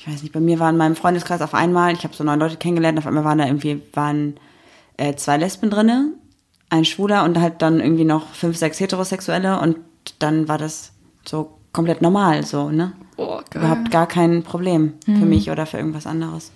[0.06, 2.38] Ich weiß nicht, bei mir war in meinem Freundeskreis auf einmal, ich habe so neun
[2.38, 4.36] Leute kennengelernt, auf einmal waren da irgendwie waren
[4.96, 6.12] äh, zwei Lesben drinne,
[6.70, 9.78] ein Schwuler und halt dann irgendwie noch fünf, sechs Heterosexuelle und
[10.20, 10.92] dann war das
[11.24, 12.92] so komplett normal, so, ne?
[13.16, 13.64] Oh, geil.
[13.64, 16.52] Überhaupt gar kein Problem für mich oder für irgendwas anderes.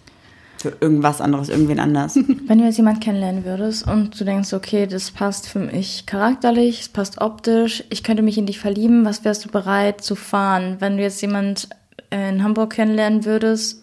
[0.58, 2.14] Für irgendwas anderes, irgendwen anders.
[2.46, 6.82] Wenn du jetzt jemanden kennenlernen würdest und du denkst, okay, das passt für mich charakterlich,
[6.82, 10.76] es passt optisch, ich könnte mich in dich verlieben, was wärst du bereit zu fahren?
[10.78, 11.68] Wenn du jetzt jemand
[12.11, 13.83] in Hamburg kennenlernen würdest,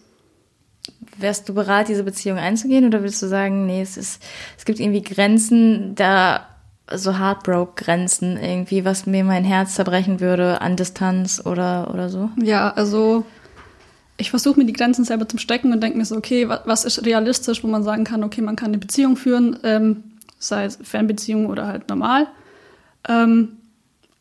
[1.18, 4.22] wärst du bereit, diese Beziehung einzugehen oder würdest du sagen, nee, es ist,
[4.58, 6.48] es gibt irgendwie Grenzen, da
[6.94, 12.30] so Heartbroke-Grenzen irgendwie, was mir mein Herz zerbrechen würde an Distanz oder, oder so?
[12.42, 13.26] Ja, also
[14.18, 16.86] ich versuche mir die Grenzen selber zu stecken und denke mir so, okay, wa- was
[16.86, 20.04] ist realistisch, wo man sagen kann, okay, man kann eine Beziehung führen, ähm,
[20.40, 22.28] sei es Fernbeziehung oder halt normal.
[23.08, 23.58] Ähm,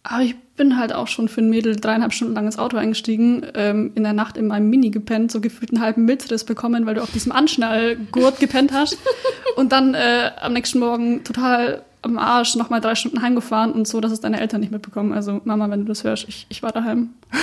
[0.02, 3.46] Aber ich bin halt auch schon für ein Mädel dreieinhalb Stunden lang ins Auto eingestiegen,
[3.54, 6.94] ähm, in der Nacht in meinem Mini gepennt, so gefühlt einen halben Milzriss bekommen, weil
[6.94, 8.98] du auf diesem Anschnallgurt gepennt hast.
[9.56, 14.00] Und dann äh, am nächsten Morgen total am Arsch nochmal drei Stunden heimgefahren und so,
[14.00, 15.12] dass es deine Eltern nicht mitbekommen.
[15.12, 17.10] Also Mama, wenn du das hörst, ich, ich war daheim.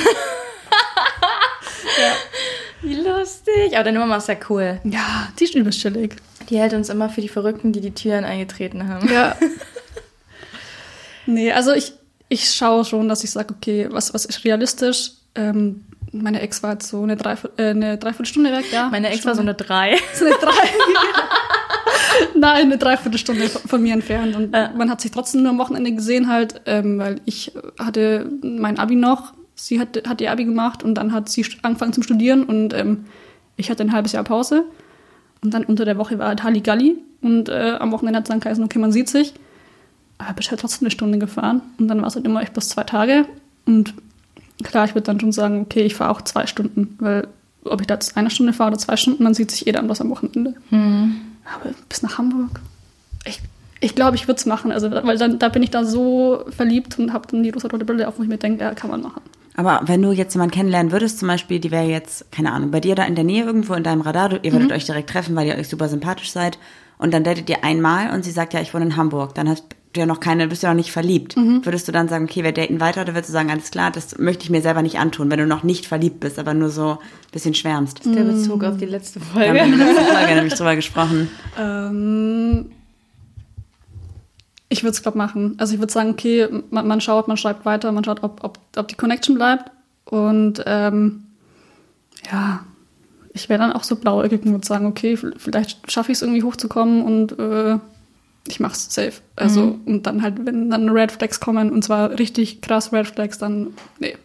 [2.81, 3.73] Wie lustig.
[3.73, 4.79] Aber deine Mama ist ja cool.
[4.83, 6.15] Ja, die ist übelst chillig.
[6.49, 9.11] Die hält uns immer für die Verrückten, die die Türen eingetreten haben.
[9.11, 9.35] Ja.
[11.25, 11.93] nee, also ich,
[12.33, 15.11] ich schaue schon, dass ich sage, okay, was, was ist realistisch?
[15.35, 18.89] Ähm, meine Ex war jetzt so eine, Dreiviertel, äh, eine Dreiviertelstunde weg, ja.
[18.89, 19.95] Meine Ex war so eine Drei.
[20.13, 20.51] So eine drei.
[22.35, 24.35] Nein, eine Dreiviertelstunde von mir entfernt.
[24.35, 24.71] Und Ja.
[24.75, 28.95] man hat sich trotzdem nur am Wochenende gesehen, halt, ähm, weil ich hatte mein Abi
[28.95, 32.73] noch, sie hat, hat ihr Abi gemacht und dann hat sie angefangen zum Studieren und
[32.73, 33.05] ähm,
[33.57, 34.65] ich hatte ein halbes Jahr Pause.
[35.43, 38.39] Und dann unter der Woche war halt Halligalli und äh, am Wochenende hat es dann
[38.39, 39.33] geheißen, okay, man sieht sich.
[40.23, 42.69] Aber bist halt trotzdem eine Stunde gefahren und dann war es halt immer echt bloß
[42.69, 43.25] zwei Tage.
[43.65, 43.93] Und
[44.63, 47.27] klar, ich würde dann schon sagen, okay, ich fahre auch zwei Stunden, weil
[47.65, 49.85] ob ich da jetzt eine Stunde fahre oder zwei Stunden, man sieht sich eh dann
[49.85, 50.55] bloß am Wochenende.
[51.55, 52.59] Aber bis nach Hamburg.
[53.25, 53.39] Ich
[53.83, 56.97] ich glaube, ich würde es machen, also weil dann, da bin ich da so verliebt
[56.99, 59.21] und habe dann die rosa-rote Brille auf, wo ich mir denke, ja, kann man machen.
[59.55, 62.79] Aber wenn du jetzt jemanden kennenlernen würdest, zum Beispiel, die wäre jetzt, keine Ahnung, bei
[62.79, 65.47] dir da in der Nähe irgendwo in deinem Radar, ihr würdet euch direkt treffen, weil
[65.47, 66.57] ihr euch super sympathisch seid
[66.97, 69.65] und dann datet ihr einmal und sie sagt, ja, ich wohne in Hamburg, dann hast
[69.93, 71.35] du ja noch keine, bist ja noch nicht verliebt.
[71.37, 74.17] Würdest du dann sagen, okay, wir daten weiter oder würdest du sagen, alles klar, das
[74.17, 76.91] möchte ich mir selber nicht antun, wenn du noch nicht verliebt bist, aber nur so
[76.91, 76.97] ein
[77.31, 78.01] bisschen schwärmst?
[78.05, 79.77] Der Bezug auf die letzte Wir haben in Folge.
[79.77, 81.29] der letzten Folge nämlich drüber gesprochen.
[81.59, 82.71] Ähm,
[84.69, 85.55] ich würde es, glaube machen.
[85.59, 88.59] Also ich würde sagen, okay, man, man schaut, man schreibt weiter, man schaut, ob, ob,
[88.75, 89.69] ob die Connection bleibt.
[90.05, 91.25] Und ähm,
[92.31, 92.61] ja,
[93.33, 96.43] ich wäre dann auch so blauäugig und würde sagen, okay, vielleicht schaffe ich es irgendwie
[96.43, 97.77] hochzukommen und äh,
[98.47, 99.13] ich mach's safe.
[99.35, 103.37] Also, und dann halt, wenn dann Red Flags kommen, und zwar richtig krass Red Flags,
[103.37, 104.15] dann, nee.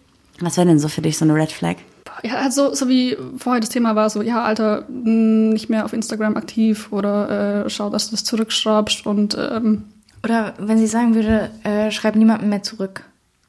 [0.40, 1.76] Was wäre denn so für dich so eine Red Flag?
[2.24, 6.36] Ja, also so wie vorher das Thema war, so, ja, Alter, nicht mehr auf Instagram
[6.36, 9.84] aktiv oder äh, schau, dass du das zurückschraubst und ähm,
[10.24, 13.04] Oder wenn sie sagen würde, äh, schreib niemandem mehr zurück.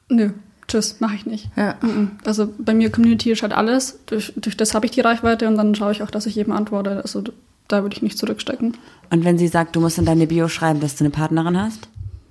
[0.08, 0.30] nö,
[0.68, 1.48] tschüss, mache ich nicht.
[1.56, 1.74] Ja.
[1.82, 2.12] Mhm.
[2.24, 3.98] Also bei mir Community ist halt alles.
[4.06, 6.52] Durch, durch das habe ich die Reichweite und dann schaue ich auch, dass ich jedem
[6.52, 7.02] antworte.
[7.02, 7.24] Also
[7.72, 8.76] da würde ich nicht zurückstecken.
[9.10, 11.88] Und wenn sie sagt, du musst in deine Bio schreiben, dass du eine Partnerin hast?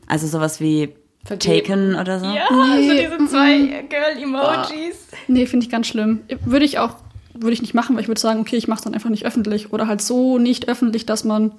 [0.07, 0.93] Also sowas wie
[1.25, 1.67] Vergeben.
[1.67, 2.25] Taken oder so?
[2.25, 5.07] Ja, Nee, also diese zwei Girl-Emojis.
[5.27, 6.21] Nee, finde ich ganz schlimm.
[6.45, 6.95] Würde ich auch,
[7.33, 9.25] würde ich nicht machen, weil ich würde sagen, okay, ich mache es dann einfach nicht
[9.25, 9.73] öffentlich.
[9.73, 11.51] Oder halt so nicht öffentlich, dass man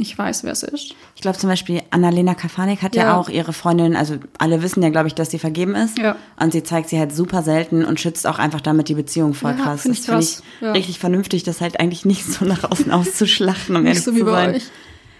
[0.00, 0.94] nicht weiß, wer es ist.
[1.14, 3.04] Ich glaube zum Beispiel, Annalena Kafanik hat ja.
[3.04, 3.16] Ja.
[3.16, 5.96] auch ihre Freundin, also alle wissen ja, glaube ich, dass sie vergeben ist.
[5.98, 6.16] Ja.
[6.40, 9.54] Und sie zeigt sie halt super selten und schützt auch einfach damit die Beziehung voll
[9.56, 9.82] Ja, krass.
[9.82, 10.72] find das ich finde ich Ja.
[10.72, 14.18] richtig vernünftig, das halt eigentlich nicht so nach außen auszuschlachten, um Nicht ehrlich so wie
[14.20, 14.62] zu bei sein.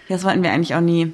[0.08, 1.12] das wollten wir eigentlich auch nie.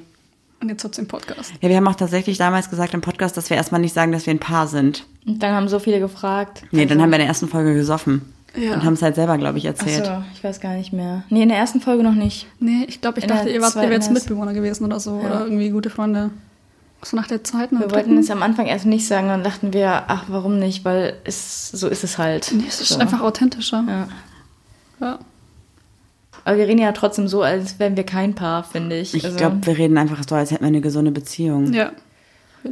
[0.59, 1.53] Und jetzt hat den Podcast.
[1.61, 4.25] Ja, wir haben auch tatsächlich damals gesagt im Podcast, dass wir erstmal nicht sagen, dass
[4.25, 5.05] wir ein Paar sind.
[5.27, 6.63] Und dann haben so viele gefragt.
[6.71, 8.33] Nee, dann haben wir in der ersten Folge gesoffen.
[8.55, 8.73] Ja.
[8.73, 10.07] Und haben es halt selber, glaube ich, erzählt.
[10.07, 11.23] Achso, ich weiß gar nicht mehr.
[11.29, 12.47] Nee, in der ersten Folge noch nicht.
[12.59, 14.11] Nee, ich glaube, ich In dachte, ihr wart ihr jetzt.
[14.11, 15.19] Mitbewohner gewesen oder so.
[15.19, 15.25] Ja.
[15.27, 16.31] Oder irgendwie gute Freunde.
[17.03, 18.23] So nach der zweiten Wir oder wollten dritten.
[18.23, 20.83] es am Anfang erst nicht sagen, dann dachten wir, ach, warum nicht?
[20.83, 22.51] Weil es, so ist es halt.
[22.55, 22.99] Nee, es ist so.
[22.99, 23.83] einfach authentischer.
[23.87, 24.07] Ja.
[24.99, 25.19] Ja.
[26.43, 29.13] Aber wir reden ja trotzdem so, als wären wir kein Paar, finde ich.
[29.13, 31.73] Ich also, glaube, wir reden einfach so, als hätten wir eine gesunde Beziehung.
[31.73, 31.91] ja.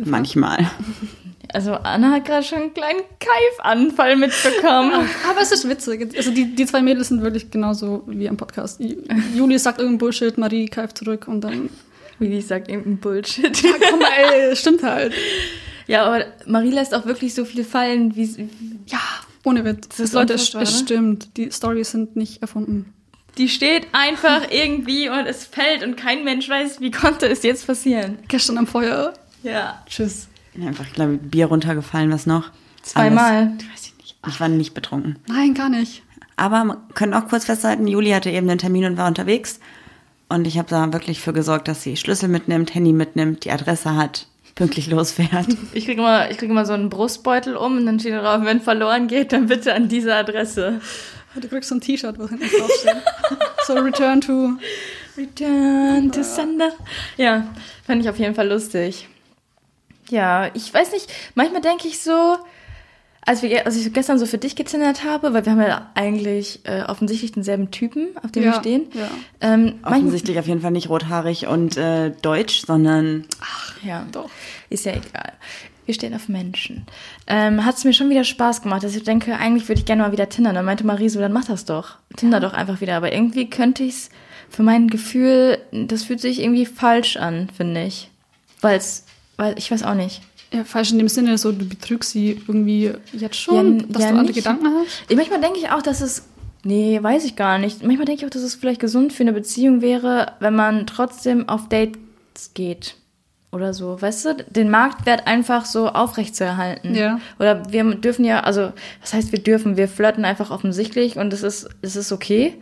[0.03, 0.65] Manchmal.
[1.53, 4.93] also Anna hat gerade schon einen kleinen Keifanfall mitbekommen.
[5.29, 6.13] Aber es ist witzig.
[6.15, 8.79] Also die, die zwei Mädels sind wirklich genauso wie am Podcast.
[8.79, 8.97] Ju-
[9.35, 11.69] Juli sagt irgendein Bullshit, Marie keift zurück und dann.
[12.19, 13.61] Wie die sagt, irgendein Bullshit.
[13.61, 15.13] Ja, komm mal, ey, stimmt halt.
[15.87, 18.49] ja, aber Marie lässt auch wirklich so viel fallen, wie
[18.87, 18.99] Ja,
[19.43, 19.89] ohne Witz.
[19.97, 20.65] Das Leute, es, es ne?
[20.65, 21.35] stimmt.
[21.37, 22.93] Die Stories sind nicht erfunden.
[23.37, 27.67] die steht einfach irgendwie und es fällt und kein Mensch weiß, wie konnte es jetzt
[27.67, 28.17] passieren.
[28.29, 29.13] Gestern am Feuer.
[29.43, 29.83] Ja.
[29.87, 30.29] Tschüss.
[30.61, 32.51] Einfach, glaube ich, Bier runtergefallen, was noch?
[32.81, 33.47] Zweimal.
[33.73, 34.15] Weiß ich nicht.
[34.27, 35.17] Ich war nicht betrunken.
[35.27, 36.03] Nein, gar nicht.
[36.37, 39.59] Aber man können auch kurz festhalten, Juli hatte eben einen Termin und war unterwegs.
[40.27, 43.95] Und ich habe da wirklich für gesorgt, dass sie Schlüssel mitnimmt, Handy mitnimmt, die Adresse
[43.95, 45.47] hat, pünktlich losfährt.
[45.73, 48.61] Ich kriege immer, ich krieg immer so einen Brustbeutel um und dann steht drauf, wenn
[48.61, 50.81] verloren geht, dann bitte an diese Adresse.
[51.39, 52.95] Du kriegst so ein T-Shirt, wo hinten draufsteht.
[53.67, 54.53] so Return to.
[55.17, 56.71] Return to Sender.
[57.17, 57.47] Ja,
[57.85, 59.07] fand ich auf jeden Fall lustig.
[60.09, 62.37] Ja, ich weiß nicht, manchmal denke ich so,
[63.27, 66.59] als, wir, als ich gestern so für dich gezindert habe, weil wir haben ja eigentlich
[66.65, 68.83] äh, offensichtlich denselben Typen, auf dem wir Ja, stehen.
[68.93, 69.09] ja.
[69.41, 73.25] Ähm, Offensichtlich auf jeden Fall nicht rothaarig und äh, deutsch, sondern
[73.83, 74.29] ja, Doch.
[74.69, 75.33] ist ja egal.
[75.87, 76.85] Wir stehen auf Menschen.
[77.27, 80.01] Ähm, Hat es mir schon wieder Spaß gemacht, dass ich denke, eigentlich würde ich gerne
[80.03, 80.55] mal wieder tindern.
[80.55, 81.95] Dann meinte Marie so, dann mach das doch.
[82.17, 82.95] Tinder doch einfach wieder.
[82.97, 84.09] Aber irgendwie könnte ich es
[84.49, 88.09] für mein Gefühl, das fühlt sich irgendwie falsch an, finde ich.
[88.61, 89.05] Weil's,
[89.37, 90.21] weil ich weiß auch nicht.
[90.53, 94.09] Ja, falsch in dem Sinne, so du betrügst sie irgendwie jetzt schon, Ja, dass ja,
[94.09, 94.35] du andere nicht.
[94.37, 95.09] Gedanken hast.
[95.09, 96.27] Ich- Manchmal denke ich auch, dass es.
[96.63, 97.83] Nee, weiß ich gar nicht.
[97.83, 101.47] Manchmal denke ich auch, dass es vielleicht gesund für eine Beziehung wäre, wenn man trotzdem
[101.47, 102.95] auf Dates geht.
[103.51, 104.35] Oder so, weißt du?
[104.49, 106.93] Den Marktwert einfach so aufrechtzuerhalten.
[106.95, 107.19] Ja.
[107.39, 109.77] Oder wir dürfen ja, also, was heißt wir dürfen?
[109.77, 112.53] Wir flirten einfach offensichtlich und es ist, es ist okay.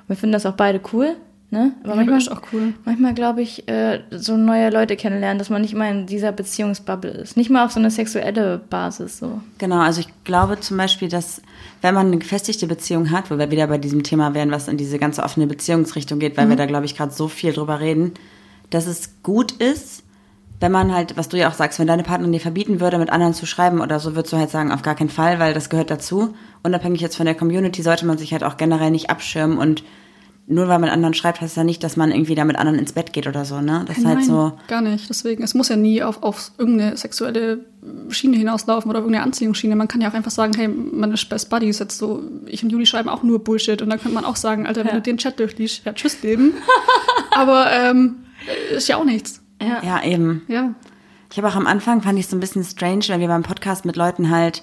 [0.00, 1.16] Und wir finden das auch beide cool.
[1.52, 1.74] Ne?
[1.82, 2.72] Aber Ja, manchmal, ist auch cool.
[2.86, 7.10] manchmal glaube ich, äh, so neue Leute kennenlernen, dass man nicht immer in dieser Beziehungsbubble
[7.10, 7.36] ist.
[7.36, 9.42] Nicht mal auf so eine sexuelle Basis so.
[9.58, 11.42] Genau, also ich glaube zum Beispiel, dass
[11.82, 14.78] wenn man eine gefestigte Beziehung hat, wo wir wieder bei diesem Thema wären, was in
[14.78, 18.12] diese ganze offene Beziehungsrichtung geht, weil wir da, glaube ich, gerade so viel drüber reden,
[18.70, 20.04] dass es gut ist,
[20.60, 23.10] wenn man halt, was du ja auch sagst, wenn deine Partnerin dir verbieten würde, mit
[23.10, 25.68] anderen zu schreiben oder so, würdest du halt sagen, auf gar keinen Fall, weil das
[25.68, 26.34] gehört dazu.
[26.62, 29.82] Unabhängig jetzt von der Community sollte man sich halt auch generell nicht abschirmen und
[30.52, 32.92] nur weil man anderen schreibt, heißt ja nicht, dass man irgendwie da mit anderen ins
[32.92, 33.84] Bett geht oder so, ne?
[33.86, 34.52] Das ist halt Nein, so.
[34.68, 35.08] gar nicht.
[35.08, 37.60] Deswegen, es muss ja nie auf, auf irgendeine sexuelle
[38.10, 39.74] Schiene hinauslaufen oder auf irgendeine Anziehungsschiene.
[39.76, 42.70] Man kann ja auch einfach sagen, hey, man ist Best Buddies jetzt so, ich und
[42.70, 43.82] Juli schreiben auch nur Bullshit.
[43.82, 44.94] Und dann könnte man auch sagen, Alter, wenn Ja.
[44.94, 46.52] du den Chat durchliest, ja, tschüss Leben.
[47.32, 48.16] Aber ähm,
[48.76, 49.40] ist ja auch nichts.
[49.82, 50.42] Ja, eben.
[50.48, 50.74] Ja.
[51.30, 53.84] Ich habe auch am Anfang, fand ich so ein bisschen strange, wenn wir beim Podcast
[53.84, 54.62] mit Leuten halt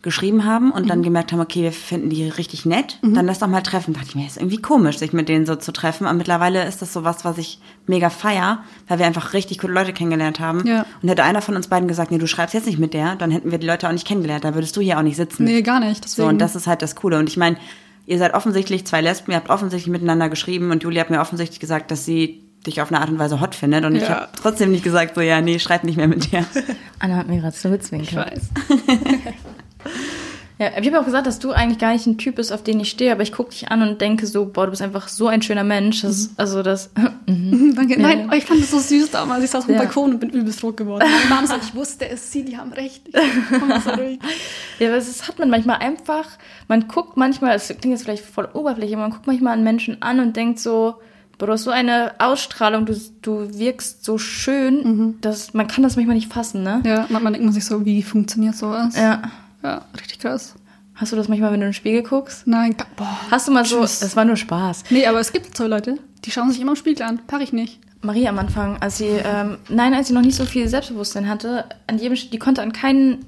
[0.00, 3.48] geschrieben haben und dann gemerkt haben, okay, wir finden die richtig nett, dann lass doch
[3.48, 3.94] mal treffen.
[3.94, 6.06] Dachte ich mir, ist irgendwie komisch, sich mit denen so zu treffen.
[6.06, 7.58] Aber mittlerweile ist das so was, was ich
[7.88, 10.64] mega feier, weil wir einfach richtig coole Leute kennengelernt haben.
[10.66, 10.86] Ja.
[11.02, 13.32] Und hätte einer von uns beiden gesagt, nee, du schreibst jetzt nicht mit der, dann
[13.32, 14.44] hätten wir die Leute auch nicht kennengelernt.
[14.44, 15.42] Da würdest du hier auch nicht sitzen.
[15.44, 16.08] Nee, gar nicht.
[16.08, 17.18] So, Deswegen, und das ist halt das Coole.
[17.18, 17.56] Und ich meine,
[18.06, 21.58] ihr seid offensichtlich zwei Lesben, ihr habt offensichtlich miteinander geschrieben und Julia hat mir offensichtlich
[21.58, 23.84] gesagt, dass sie dich auf eine Art und Weise hot findet.
[23.84, 24.08] Und ich Ja.
[24.10, 26.44] habe trotzdem nicht gesagt, so, ja, nee, schreib nicht mehr mit dir.
[27.00, 28.32] Anna hat mir gerade so ich gezwinkert.
[28.32, 28.48] weiß.
[30.58, 32.80] Ja, ich habe auch gesagt, dass du eigentlich gar nicht ein Typ bist, auf den
[32.80, 35.28] ich stehe, aber ich gucke dich an und denke so, boah, du bist einfach so
[35.28, 36.02] ein schöner Mensch.
[36.02, 36.90] Das, Also das,
[37.26, 38.00] Danke.
[38.00, 39.44] Nein, ich fand es so süß damals.
[39.44, 39.82] Ich saß auf dem Ja.
[39.82, 41.04] Balkon und bin übelst rot geworden.
[41.08, 43.06] Meine Mama sagt, ich wusste es, sie, die haben recht.
[43.08, 44.18] Ich so ruhig.
[44.80, 46.26] ja, aber es hat man manchmal einfach,
[46.66, 50.02] man guckt manchmal, es klingt jetzt vielleicht voll oberflächlich, aber man guckt manchmal einen Menschen
[50.02, 50.96] an und denkt so,
[51.38, 55.94] boah, du hast so eine Ausstrahlung, du, du wirkst so schön, dass man kann das
[55.94, 56.82] manchmal nicht fassen, ne?
[56.84, 58.96] Ja, manchmal denkt man sich so, wie funktioniert sowas?
[58.96, 59.22] Ja.
[59.62, 60.54] Ja, richtig krass.
[60.94, 62.46] Hast du das manchmal, wenn du in den Spiegel guckst?
[62.46, 63.18] Nein, boah.
[63.30, 64.00] Hast du mal so, Tschüss.
[64.00, 64.84] das war nur Spaß.
[64.90, 67.20] Nee, aber es gibt so Leute, die schauen sich immer im Spiegel an.
[67.26, 67.78] Pack ich nicht.
[68.00, 71.64] Marie am Anfang, als sie, ähm, nein, als sie noch nicht so viel Selbstbewusstsein hatte,
[71.86, 73.18] an jedem, die konnte an keinem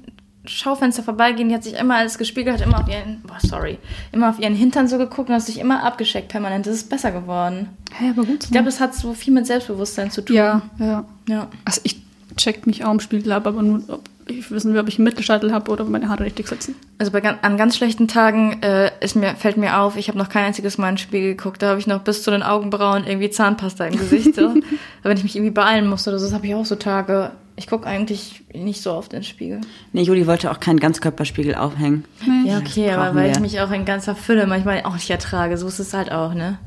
[0.45, 3.77] Schaufenster vorbeigehen, die hat sich immer als gespiegelt, hat immer auf ihren, boah, sorry,
[4.11, 6.65] immer auf ihren Hintern so geguckt und hat sich immer abgescheckt permanent.
[6.65, 7.69] Das ist besser geworden.
[7.93, 8.45] Hä, aber gut.
[8.45, 10.35] Ich glaube, das hat so viel mit Selbstbewusstsein zu tun.
[10.35, 11.05] ja, ja.
[11.27, 11.47] Ja.
[11.65, 12.01] Also ich
[12.37, 15.05] check mich auch im Spiegel ab, aber nur, ob ich wissen will, ob ich einen
[15.05, 16.75] Mittelscheitel habe oder ob meine Haare richtig sitzen.
[16.97, 20.29] Also bei, an ganz schlechten Tagen äh, ist mir, fällt mir auf, ich habe noch
[20.29, 21.61] kein einziges Mal in den Spiegel geguckt.
[21.61, 24.35] Da habe ich noch bis zu den Augenbrauen irgendwie Zahnpasta im Gesicht.
[24.35, 24.47] So.
[24.49, 24.59] Aber
[25.03, 27.31] wenn ich mich irgendwie beeilen muss oder so, das habe ich auch so Tage.
[27.55, 29.61] Ich gucke eigentlich nicht so oft in den Spiegel.
[29.93, 32.05] Nee, Juli wollte auch keinen Ganzkörperspiegel aufhängen.
[32.45, 33.31] Ja, okay, aber weil wir.
[33.31, 35.57] ich mich auch in ganzer Fülle manchmal auch nicht ertrage.
[35.57, 36.57] So ist es halt auch, ne?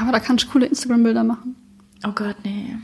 [0.00, 1.56] Aber da kannst du coole Instagram-Bilder machen.
[2.06, 2.76] Oh Gott, nee.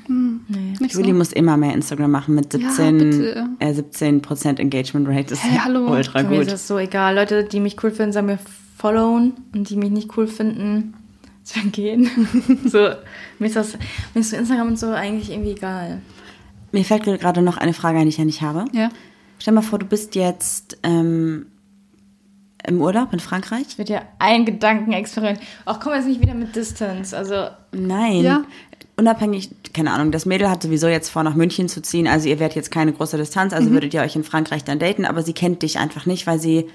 [0.48, 0.74] Nee.
[0.88, 1.14] Juli so?
[1.14, 3.48] muss immer mehr Instagram machen mit Ja, 17, bitte.
[3.60, 5.24] äh, 17% Engagement Rate.
[5.30, 5.90] Das ist Hey, hallo.
[5.90, 6.52] ultra Mir ist gut.
[6.52, 7.14] das so egal.
[7.14, 8.38] Leute, die mich cool finden, sollen mir
[8.76, 10.94] followen und die mich nicht cool finden,
[11.42, 12.10] sollen gehen.
[12.66, 12.88] so,
[13.38, 13.76] mir ist das,
[14.14, 16.00] mir ist so Instagram und so eigentlich irgendwie egal.
[16.72, 18.64] Mir fällt gerade noch eine Frage ein, die ich ja nicht habe.
[18.72, 18.90] Ja.
[19.38, 21.46] Stell mal vor, du bist jetzt ähm,
[22.66, 23.62] im Urlaub in Frankreich.
[23.68, 25.38] Es wird ja ein Gedankenexperiment.
[25.66, 27.16] Auch komm jetzt nicht wieder mit Distance.
[27.16, 28.22] Also, Nein.
[28.22, 28.44] Ja.
[28.96, 32.06] Unabhängig, keine Ahnung, das Mädel hat sowieso jetzt vor, nach München zu ziehen.
[32.06, 35.04] Also ihr werdet jetzt keine große Distanz, also würdet ihr euch in Frankreich dann daten,
[35.04, 36.66] aber sie kennt dich einfach nicht, weil sie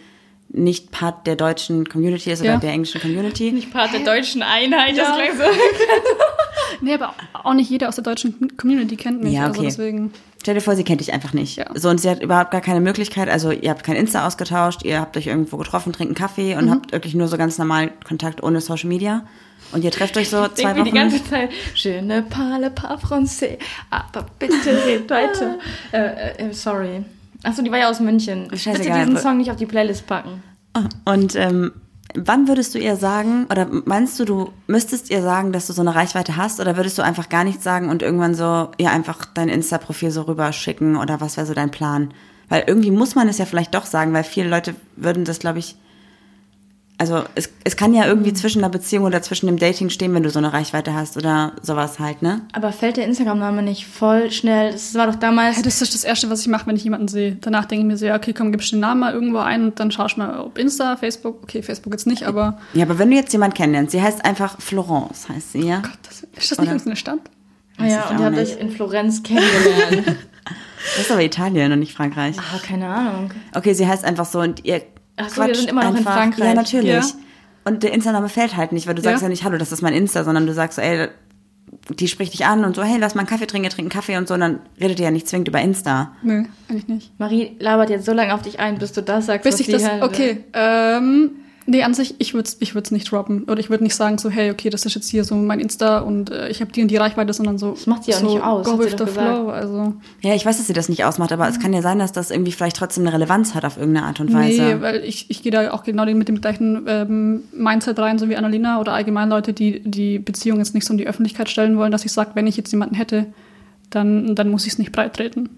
[0.51, 2.57] nicht Part der deutschen Community ist oder Ja.
[2.57, 3.51] der englischen Community.
[3.51, 4.97] nicht Part der deutschen Einheit.
[4.97, 5.03] Ja.
[5.03, 5.43] Das klang so.
[6.81, 9.33] Nee, aber auch nicht jeder aus der deutschen Community kennt mich.
[9.33, 9.67] Ja, Also okay.
[9.69, 10.13] deswegen.
[10.41, 11.57] Stell dir vor, sie kennt dich einfach nicht.
[11.57, 11.65] Ja.
[11.73, 13.27] So, und sie hat überhaupt gar keine Möglichkeit.
[13.27, 16.59] Also, ihr habt kein Insta ausgetauscht, ihr habt euch irgendwo getroffen, trinkt einen Kaffee Mhm.
[16.61, 19.25] und habt wirklich nur so ganz normal Kontakt ohne Social Media.
[19.71, 20.85] Und ihr trefft euch so zwei Irgendwie Wochen.
[20.85, 23.57] die ganze Zeit, je ne parle pas français,
[23.89, 25.57] aber bitte red weiter.
[25.91, 27.03] äh, äh, sorry.
[27.43, 28.47] Achso, die war ja aus München.
[28.51, 28.75] Scheißegal.
[28.77, 30.43] Bitte diesen Song nicht auf die Playlist packen.
[31.05, 31.71] Und ähm,
[32.15, 35.81] wann würdest du ihr sagen, oder meinst du, du müsstest ihr sagen, dass du so
[35.81, 39.25] eine Reichweite hast, oder würdest du einfach gar nichts sagen und irgendwann so ihr einfach
[39.25, 42.13] dein Insta-Profil so rüberschicken oder was wäre so dein Plan?
[42.49, 45.59] Weil irgendwie muss man es ja vielleicht doch sagen, weil viele Leute würden das, glaube
[45.59, 45.75] ich,
[46.99, 50.21] also es, es kann ja irgendwie zwischen einer Beziehung oder zwischen dem Dating stehen, wenn
[50.21, 52.41] du so eine Reichweite hast oder sowas halt, ne?
[52.51, 54.73] Aber fällt der Instagram-Name nicht voll schnell?
[54.73, 55.55] Das war doch damals.
[55.55, 57.37] Ja, das ist das Erste, was ich mache, wenn ich jemanden sehe.
[57.39, 59.79] Danach denke ich mir so, ja, okay, komm, gibst den Namen mal irgendwo ein und
[59.79, 63.09] dann schaust du mal, ob Insta, Facebook, okay, Facebook jetzt nicht, aber Ja, aber wenn
[63.09, 65.79] du jetzt jemanden kennenlernst, sie heißt einfach Florence, heißt sie, ja?
[65.79, 67.19] Gott, das, ist das nicht irgendeine Stadt?
[67.79, 70.17] ja, ich und ihr habt euch in Florenz kennengelernt.
[70.95, 72.37] Das ist aber Italien und nicht Frankreich.
[72.39, 73.31] Ah, keine Ahnung.
[73.53, 74.81] Okay, sie heißt einfach so und ihr
[75.19, 76.13] Ach so, wir sind immer noch in einfach.
[76.15, 76.47] Frankreich.
[76.47, 76.89] Ja, natürlich.
[76.93, 77.03] Ja.
[77.65, 79.27] Und der Insta-Name fällt halt nicht, weil du sagst Ja.
[79.27, 81.09] ja nicht, hallo, das ist mein Insta, sondern du sagst so, ey,
[81.89, 84.27] die spricht dich an und so, hey, lass mal einen Kaffee trinken, trinken Kaffee und
[84.27, 86.13] so, und dann redet ihr ja nicht zwingend über Insta.
[86.23, 87.19] Nö, eigentlich nicht.
[87.19, 89.67] Marie labert jetzt so lange auf dich ein, bis du das sagst, Bis was ich
[89.67, 91.31] das, halt- okay, ähm,
[91.69, 93.43] nee, an sich, ich würde es ich würd's nicht droppen.
[93.43, 95.99] Oder ich würde nicht sagen so, hey, okay, das ist jetzt hier so mein Insta
[95.99, 97.71] und äh, ich habe die und die Reichweite, sondern so.
[97.71, 99.93] Das macht sie auch so, nicht aus, Go with the flow, also.
[100.21, 102.31] Ja, ich weiß, dass sie das nicht ausmacht, aber es kann ja sein, dass das
[102.31, 104.61] irgendwie vielleicht trotzdem eine Relevanz hat auf irgendeine Art und Weise.
[104.61, 108.29] Nee, weil ich, ich gehe da auch genau mit dem gleichen ähm, Mindset rein, so
[108.29, 111.77] wie Annalena oder allgemein Leute, die die Beziehung jetzt nicht so in die Öffentlichkeit stellen
[111.77, 113.27] wollen, dass ich sage, wenn ich jetzt jemanden hätte,
[113.89, 115.49] dann, dann muss ich es nicht breit treten.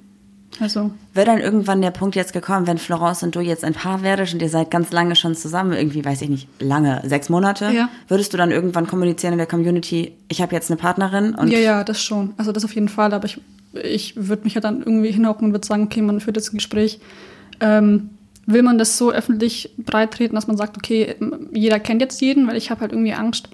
[0.60, 4.04] Also, Wäre dann irgendwann der Punkt jetzt gekommen, wenn Florence und du jetzt ein Paar
[4.04, 7.72] werdet und ihr seid ganz lange schon zusammen, irgendwie, weiß ich nicht, lange, sechs Monate,
[7.72, 7.90] Ja.
[8.08, 11.58] würdest du dann irgendwann kommunizieren in der Community, ich habe jetzt eine Partnerin und ja,
[11.60, 12.34] ja, das schon.
[12.38, 13.40] Also das auf jeden Fall, aber ich,
[13.82, 16.58] ich würde mich ja dann irgendwie hinhocken und würde sagen, okay, man führt jetzt ein
[16.58, 17.00] Gespräch.
[17.60, 18.10] Ähm,
[18.46, 21.16] will man das so öffentlich breit treten, dass man sagt, okay,
[21.52, 23.50] jeder kennt jetzt jeden, weil ich habe halt irgendwie Angst,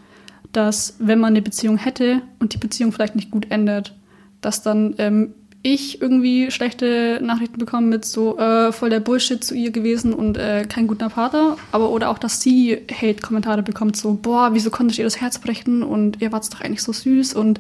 [0.52, 3.94] dass wenn man eine Beziehung hätte und die Beziehung vielleicht nicht gut endet,
[4.42, 5.34] dass dann ähm,
[5.64, 10.38] ich irgendwie schlechte Nachrichten bekomme mit so äh, voll der Bullshit zu ihr gewesen und
[10.38, 15.00] äh, kein guter Vater, aber oder auch, dass sie Hate-Kommentare bekommt, so boah, wieso konntest
[15.00, 17.60] ihr das Herz brechen und ihr wart doch eigentlich so süß und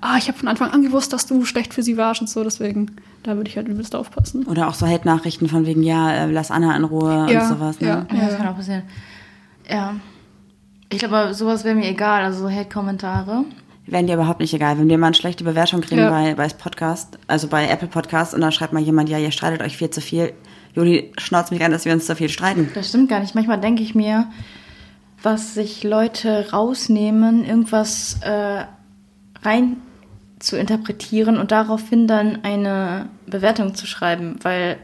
[0.00, 2.42] ah, ich habe von Anfang an gewusst, dass du schlecht für sie warst und so,
[2.44, 4.44] deswegen da würde ich halt übelst aufpassen.
[4.46, 7.80] oder auch so Hate-Nachrichten von wegen, ja, äh, lass Anna in Ruhe Ja, und sowas.
[7.80, 7.88] Ne?
[7.88, 8.06] ja.
[8.12, 8.82] Ja, das kann auch passieren.
[9.68, 9.94] Ja.
[10.90, 13.44] Ich glaube, sowas wäre mir egal, also so Hate-Kommentare.
[13.86, 14.78] Wären dir überhaupt nicht egal.
[14.78, 16.10] Wenn wir mal eine schlechte Bewertung kriegen Ja.
[16.10, 19.60] bei, bei Podcast, also bei Apple Podcast und dann schreibt mal jemand, ja, ihr streitet
[19.62, 20.32] euch viel zu viel.
[20.74, 22.70] Juli schnauzt mich an, dass wir uns zu viel streiten.
[22.74, 23.34] Das stimmt gar nicht.
[23.34, 24.30] Manchmal denke ich mir,
[25.22, 28.64] was sich Leute rausnehmen, irgendwas äh,
[29.42, 29.76] rein
[30.38, 34.78] zu interpretieren und daraufhin dann eine Bewertung zu schreiben, weil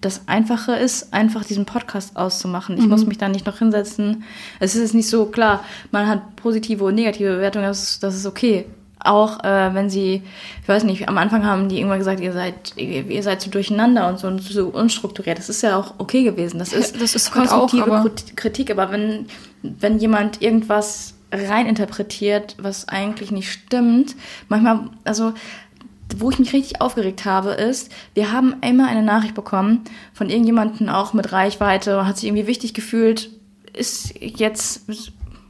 [0.00, 2.78] das Einfache ist, einfach diesen Podcast auszumachen.
[2.78, 4.22] Ich muss mich da nicht noch hinsetzen.
[4.60, 8.26] Es ist nicht so klar, man hat positive und negative Bewertungen, das ist, das ist
[8.26, 8.66] okay.
[9.00, 10.22] Auch äh, wenn sie,
[10.62, 13.48] ich weiß nicht, am Anfang haben die irgendwann gesagt, ihr seid, ihr, ihr seid zu
[13.48, 15.38] durcheinander und so und zu unstrukturiert.
[15.38, 16.58] Das ist ja auch okay gewesen.
[16.58, 18.70] Das ist, das ist halt auch, konstruktive aber- Krit- Kritik.
[18.72, 19.26] Aber wenn,
[19.62, 24.16] wenn jemand irgendwas reininterpretiert, was eigentlich nicht stimmt,
[24.48, 25.32] manchmal, also
[26.16, 30.88] wo ich mich richtig aufgeregt habe, ist, wir haben immer eine Nachricht bekommen von irgendjemandem
[30.88, 33.30] auch mit Reichweite, hat sich irgendwie wichtig gefühlt,
[33.76, 34.86] ist jetzt,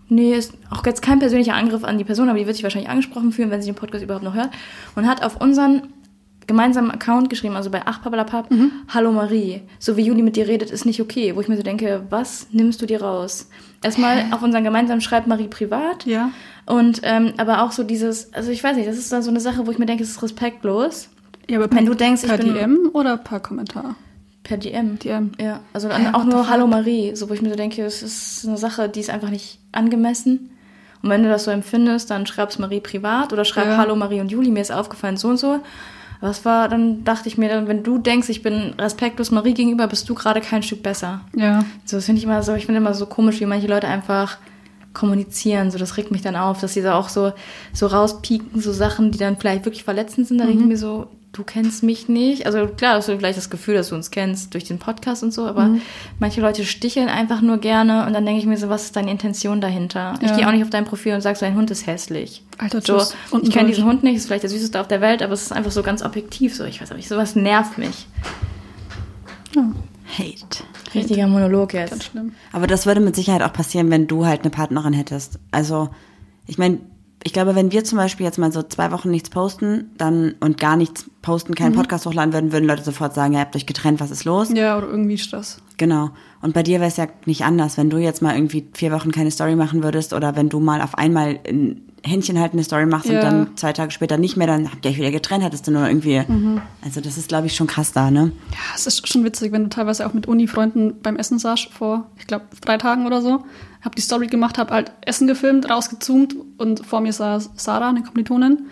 [0.08, 2.90] nee, ist auch jetzt kein persönlicher Angriff an die Person, aber die wird sich wahrscheinlich
[2.90, 4.50] angesprochen fühlen, wenn sie den Podcast überhaupt noch hört,
[4.96, 5.82] und hat auf unseren
[6.46, 8.48] gemeinsamen Account geschrieben, also bei Achpabalapap,
[8.88, 11.62] Hallo Marie, so wie Juli mit dir redet, ist nicht okay, wo ich mir so
[11.62, 13.50] denke, was nimmst du dir raus?
[13.82, 16.30] Erstmal auf unseren gemeinsamen schreibt Marie privat, Ja.
[16.68, 19.40] Und ähm, aber auch so dieses, also ich weiß nicht, das ist dann so eine
[19.40, 21.08] Sache, wo ich mir denke, es ist respektlos.
[21.48, 23.94] Ja, aber Wenn du denkst, ich per bin- DM oder per Kommentar?
[24.44, 24.98] Per DM.
[24.98, 25.32] DM.
[25.40, 26.48] Ja, also dann auch nur?
[26.48, 29.30] Hallo Marie, so wo ich mir so denke, es ist eine Sache, die ist einfach
[29.30, 30.50] nicht angemessen.
[31.02, 33.76] Und wenn du das so empfindest, dann schreib's Marie privat oder schreib Ja.
[33.76, 35.60] Hallo Marie und Juli, mir ist aufgefallen so und so.
[36.20, 39.54] Aber es war, dann dachte ich mir, dann, wenn du denkst, ich bin respektlos Marie
[39.54, 41.20] gegenüber, bist du gerade kein Stück besser.
[41.36, 41.60] Ja.
[41.84, 44.38] So, das finde ich immer so, ich finde immer so komisch, wie manche Leute einfach
[44.98, 45.70] kommunizieren.
[45.70, 47.32] So, das regt mich dann auf, dass sie da auch so,
[47.72, 50.38] so rauspieken, so Sachen, die dann vielleicht wirklich verletzend sind.
[50.38, 52.46] Da denke ich mir so, du kennst mich nicht.
[52.46, 55.32] Also klar, hast du vielleicht das Gefühl, dass du uns kennst durch den Podcast und
[55.32, 55.70] so, aber
[56.18, 59.10] manche Leute sticheln einfach nur gerne und dann denke ich mir so, was ist deine
[59.10, 60.14] Intention dahinter?
[60.20, 60.36] Ich Ja.
[60.36, 62.42] gehe auch nicht auf dein Profil und sag, so, dein Hund ist hässlich.
[62.58, 63.00] Alter, So.
[63.30, 65.42] Und ich kenne diesen Hund nicht, ist vielleicht der süßeste auf der Welt, aber es
[65.42, 66.54] ist einfach so ganz objektiv.
[66.56, 68.06] So, ich weiß auch nicht, sowas nervt mich.
[70.18, 70.64] Hate.
[70.98, 72.04] Richtiger Monolog Ganz jetzt.
[72.04, 72.32] schlimm.
[72.52, 75.38] Aber das würde mit Sicherheit auch passieren, wenn du halt eine Partnerin hättest.
[75.50, 75.88] Also,
[76.46, 76.78] ich meine,
[77.24, 80.58] ich glaube, wenn wir zum Beispiel jetzt mal so zwei Wochen nichts posten, dann und
[80.58, 84.00] gar nichts posten, keinen Podcast hochladen würden, würden Leute sofort sagen, ihr habt euch getrennt,
[84.00, 84.50] was ist los?
[84.52, 85.58] Ja, oder irgendwie Stress.
[85.78, 86.10] Genau.
[86.40, 89.10] Und bei dir wäre es ja nicht anders, wenn du jetzt mal irgendwie vier Wochen
[89.10, 93.08] keine Story machen würdest oder wenn du mal auf einmal ein Händchen haltende Story machst
[93.08, 93.16] Ja.
[93.18, 95.70] und dann zwei Tage später nicht mehr, dann habt ihr euch wieder getrennt, hattest du
[95.70, 96.22] nur irgendwie.
[96.84, 98.32] Also das ist, glaube ich, schon krass da, ne?
[98.52, 102.06] Ja, es ist schon witzig, wenn du teilweise auch mit Uni-Freunden beim Essen saßt, vor,
[102.18, 103.44] ich glaube, drei Tagen oder so.
[103.82, 108.02] Hab die Story gemacht, hab halt Essen gefilmt, rausgezoomt und vor mir saß Sarah, eine
[108.02, 108.66] Kommilitonin.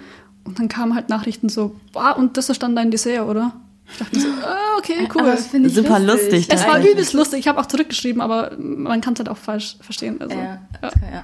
[0.45, 3.53] Und dann kamen halt Nachrichten so, boah, und das ist dann dein Dessert, oder?
[3.91, 5.23] Ich dachte so, ah, okay, cool.
[5.23, 7.41] Das finde ich Super lustig, es war übelst lustig.
[7.41, 10.21] Ich habe auch zurückgeschrieben, aber man kann es halt auch falsch verstehen.
[10.21, 10.91] Also, Ja, ja.
[11.13, 11.23] ja.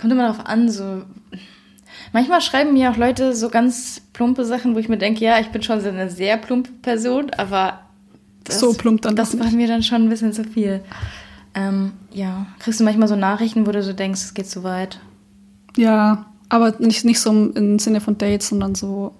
[0.00, 1.02] Kommt immer darauf an, so.
[2.12, 5.48] Manchmal schreiben mir auch Leute so ganz plumpe Sachen, wo ich mir denke, ja, ich
[5.48, 7.80] bin schon so eine sehr plumpe Person, aber
[8.44, 10.82] das, So plump dann Das war mir dann schon ein bisschen zu viel.
[11.54, 15.00] Ähm, ja, kriegst du manchmal so Nachrichten, wo du so denkst, es geht zu weit.
[15.76, 19.14] ja, aber nicht, nicht so im Sinne von Dates, sondern so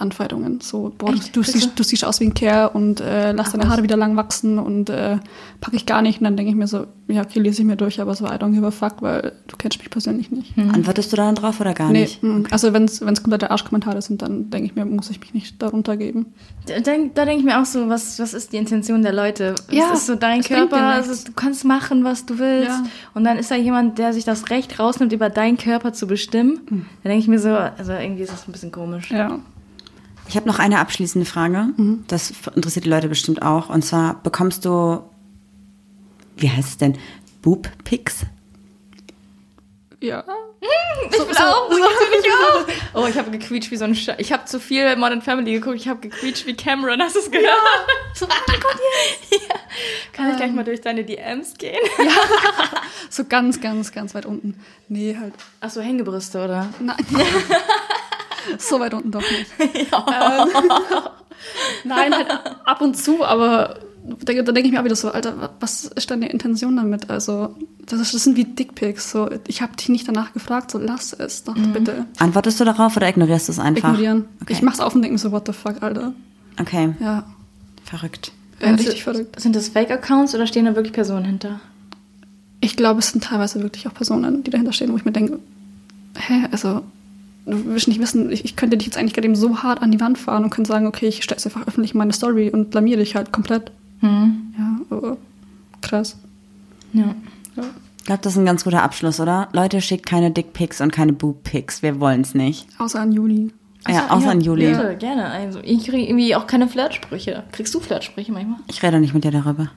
[0.00, 0.60] Anfeindungen.
[0.60, 1.34] So, boah, Echt?
[1.34, 4.16] du, siehst, du siehst aus wie ein Kerl und äh, lass deine Haare wieder lang
[4.16, 5.18] wachsen und äh,
[5.60, 6.20] packe ich gar nicht.
[6.20, 8.30] Und dann denke ich mir so, ja, okay, lese ich mir durch, aber so, I
[8.30, 10.56] don't give a fuck, weil du kennst mich persönlich nicht.
[10.58, 12.22] Antwortest du dann drauf oder gar Nee, nicht?
[12.22, 15.62] mm, also wenn es komplette Arschkommentare sind, dann denke ich mir, muss ich mich nicht
[15.62, 16.26] darunter geben.
[16.66, 19.54] Da, denk- da denke ich mir auch so, was, was ist die Intention der Leute?
[19.70, 22.68] Ja, es ist so dein Körper, also du kannst machen, was du willst.
[22.68, 22.84] Ja.
[23.14, 26.86] Und dann ist da jemand, der sich das Recht rausnimmt, über deinen Körper zu bestimmen.
[27.02, 29.10] Da denke ich mir so, also irgendwie ist das ein bisschen komisch.
[29.10, 29.38] Ja.
[30.28, 31.68] Ich habe noch eine abschließende Frage.
[32.06, 33.70] Das interessiert die Leute bestimmt auch.
[33.70, 35.02] Und zwar bekommst du,
[36.36, 36.98] wie heißt es denn,
[37.42, 38.26] Boob-Pics?
[40.00, 40.24] Ja.
[41.10, 42.66] Ich will auch, so, ich auch.
[42.94, 45.76] Oh, ich habe gequietscht wie so ein Sch Ich habe zu viel Modern Family geguckt,
[45.76, 47.54] ich habe gequietscht wie Cameron, hast du es gehört?
[48.14, 48.76] So, oh mein Gott,
[49.30, 49.54] ja.
[50.12, 51.78] Kann ich gleich mal durch deine DMs gehen?
[53.10, 54.60] So ganz, ganz, ganz weit unten.
[54.88, 55.32] Nee, halt.
[55.60, 56.68] Ach so, Hängebrüste, oder?
[56.80, 56.96] Nein.
[58.58, 59.46] So weit unten doch nicht.
[59.92, 60.48] Ähm,
[61.84, 62.26] nein, halt
[62.64, 63.78] ab und zu, aber
[64.24, 67.10] da, da denke ich mir auch wieder so, Alter, wa- was ist deine Intention damit?
[67.10, 67.54] Also,
[67.86, 69.10] das, ist, das sind wie Dickpics.
[69.10, 72.06] So, ich habe dich nicht danach gefragt, so lass es doch bitte.
[72.18, 73.90] Antwortest du darauf oder ignorierst du es einfach?
[73.90, 74.24] Ignorieren.
[74.42, 74.52] Okay.
[74.54, 76.12] Ich mach's auf und denke mir so, what the fuck, Alter.
[76.60, 77.24] Okay, Ja,
[77.84, 78.32] verrückt.
[78.60, 79.40] ja richtig verrückt.
[79.40, 81.60] Sind das Fake-Accounts oder stehen da wirklich Personen hinter?
[82.60, 85.38] Ich glaube, es sind teilweise wirklich auch Personen, die dahinter stehen, wo ich mir denke,
[86.18, 86.82] hä, also,
[87.50, 89.90] du willst nicht wissen, ich, ich könnte dich jetzt eigentlich gerade eben so hart an
[89.90, 92.70] die Wand fahren und könnte sagen, okay, ich stelle einfach öffentlich in meine Story und
[92.70, 93.72] blamier dich halt komplett.
[94.00, 94.54] Hm.
[94.58, 95.16] Ja, aber
[95.80, 96.16] krass.
[96.92, 97.14] Ja.
[97.56, 97.64] Ja.
[97.98, 99.48] Ich glaube, das ist ein ganz guter Abschluss, oder?
[99.52, 101.82] Leute, schickt keine Dickpics und keine Boob-Pics.
[101.82, 102.66] Wir wollen es nicht.
[102.78, 103.52] Außer an Juli.
[103.86, 104.70] Ja, außer an Juli.
[104.70, 105.26] Bitte, gerne.
[105.26, 107.44] Also, ich kriege irgendwie auch keine Flirtsprüche.
[107.52, 108.58] Kriegst du Flirtsprüche manchmal?
[108.66, 109.70] Ich rede nicht mit dir darüber.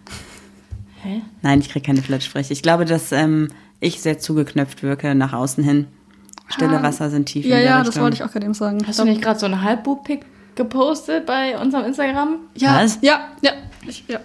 [1.04, 1.22] Hä?
[1.42, 2.54] Nein, ich kriege keine Flirtsprüche.
[2.54, 3.50] Ich glaube, dass ähm,
[3.80, 5.88] ich sehr zugeknöpft wirke nach außen hin.
[6.52, 6.84] Stille Ah.
[6.84, 7.94] Wasser sind tief Ja, ja, Richtung.
[7.94, 8.80] das wollte ich auch gerade eben sagen.
[8.88, 10.26] Hast du nicht gerade so einen Halbbub-Pick
[10.56, 12.38] gepostet bei unserem Instagram?
[12.56, 13.00] Ja, Was?
[13.02, 13.52] ja, ja.
[13.88, 14.20] Ich, ja.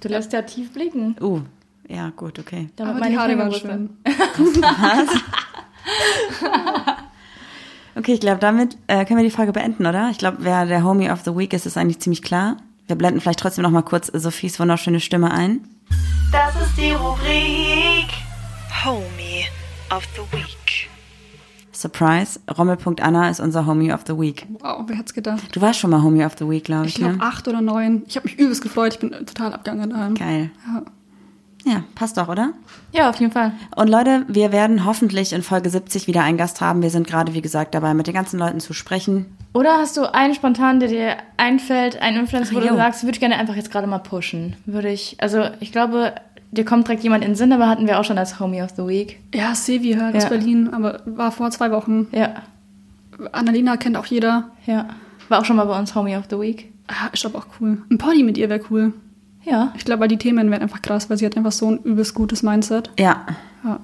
[0.00, 1.16] Du lässt ja tief blicken.
[1.20, 1.40] Uh,
[1.88, 2.68] ja, gut, okay.
[2.76, 3.90] Damit Aber meine Haare waren schön.
[7.98, 10.10] Okay, ich glaube, damit äh, können wir die Frage beenden, oder?
[10.10, 12.58] Ich glaube, wer der Homie of the Week ist, ist eigentlich ziemlich klar.
[12.86, 15.60] Wir blenden vielleicht trotzdem noch mal kurz Sophies wunderschöne Stimme ein.
[16.30, 18.08] Das ist die Rubrik
[18.84, 19.46] Homie
[19.90, 20.65] of the Week.
[21.76, 24.46] Surprise, Rommel.anna ist unser Homie of the Week.
[24.60, 25.54] Wow, wer hätte es gedacht?
[25.54, 27.22] Du warst schon mal Homie of the Week, glaube ich, Ich glaube ne?
[27.22, 28.02] acht oder neun.
[28.06, 28.94] Ich habe mich übelst gefreut.
[28.94, 30.14] Ich bin total abgegangen daheim.
[30.14, 30.50] Geil.
[30.66, 30.82] Ja.
[31.66, 32.52] Ja, passt doch, oder?
[32.92, 33.50] Ja, auf jeden Fall.
[33.74, 36.80] Und Leute, wir werden hoffentlich in Folge 70 wieder einen Gast haben.
[36.80, 39.26] Wir sind gerade, wie gesagt, dabei, mit den ganzen Leuten zu sprechen.
[39.52, 42.68] Oder hast du einen spontan, der dir einfällt, einen Influencer, wo jo.
[42.68, 44.54] du sagst, würde ich gerne einfach jetzt gerade mal pushen?
[44.64, 46.14] Würde ich, also ich glaube,
[46.52, 48.70] dir kommt direkt jemand in den Sinn, aber hatten wir auch schon als Homie of
[48.76, 49.20] the Week.
[49.34, 50.28] Ja, Sevi halt aus Ja.
[50.28, 52.06] Berlin, aber war vor zwei Wochen.
[52.12, 52.34] Ja,
[53.32, 54.50] Annalena kennt auch jeder.
[54.66, 54.86] ja.
[55.28, 56.72] War auch schon mal bei uns Homie of the Week.
[56.86, 57.78] Ah, ist aber auch cool.
[57.90, 58.92] Ein Poddy mit ihr wäre cool.
[59.42, 59.72] Ja.
[59.76, 62.14] Ich glaube, weil die Themen wären einfach krass, weil sie hat einfach so ein übelst
[62.14, 62.90] gutes Mindset.
[62.98, 63.26] Ja,
[63.64, 63.80] Ja.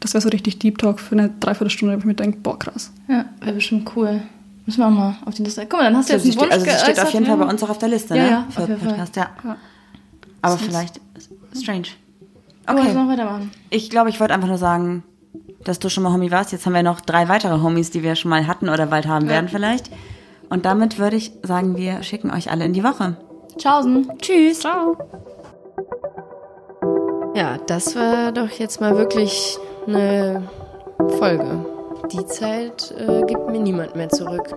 [0.00, 2.90] Das wäre so richtig Deep Talk für eine Dreiviertelstunde, wo ich mir denke, boah, krass.
[3.06, 4.22] Ja, wäre bestimmt cool.
[4.66, 5.60] Müssen wir auch mal auf die Liste.
[5.68, 7.38] Guck mal, dann hast du jetzt sie einen Wunsch also sie steht auf jeden Fall
[7.38, 7.44] ja.
[7.44, 8.30] bei uns auch auf der Liste, Ja, ne?
[8.30, 8.88] ja, Für auf jeden Fall.
[8.88, 9.28] Podcast, ja.
[9.44, 9.56] Ja.
[10.42, 11.00] Aber das vielleicht
[11.60, 11.88] strange.
[12.66, 12.94] Okay.
[12.94, 13.50] Oh, weitermachen.
[13.70, 15.02] Ich glaube, ich wollte einfach nur sagen,
[15.64, 16.52] dass du schon mal Homie warst.
[16.52, 19.26] Jetzt haben wir noch drei weitere Homies, die wir schon mal hatten oder bald haben
[19.26, 19.32] ja.
[19.32, 19.90] werden vielleicht.
[20.48, 23.16] Und damit würde ich sagen, wir schicken euch alle in die Woche.
[23.56, 24.10] Tschaußen.
[24.20, 24.60] Tschüss.
[24.60, 24.96] Ciao.
[27.34, 30.48] Ja, das war doch jetzt mal wirklich eine
[31.18, 31.64] Folge.
[32.12, 34.56] Die Zeit äh, gibt mir niemand mehr zurück.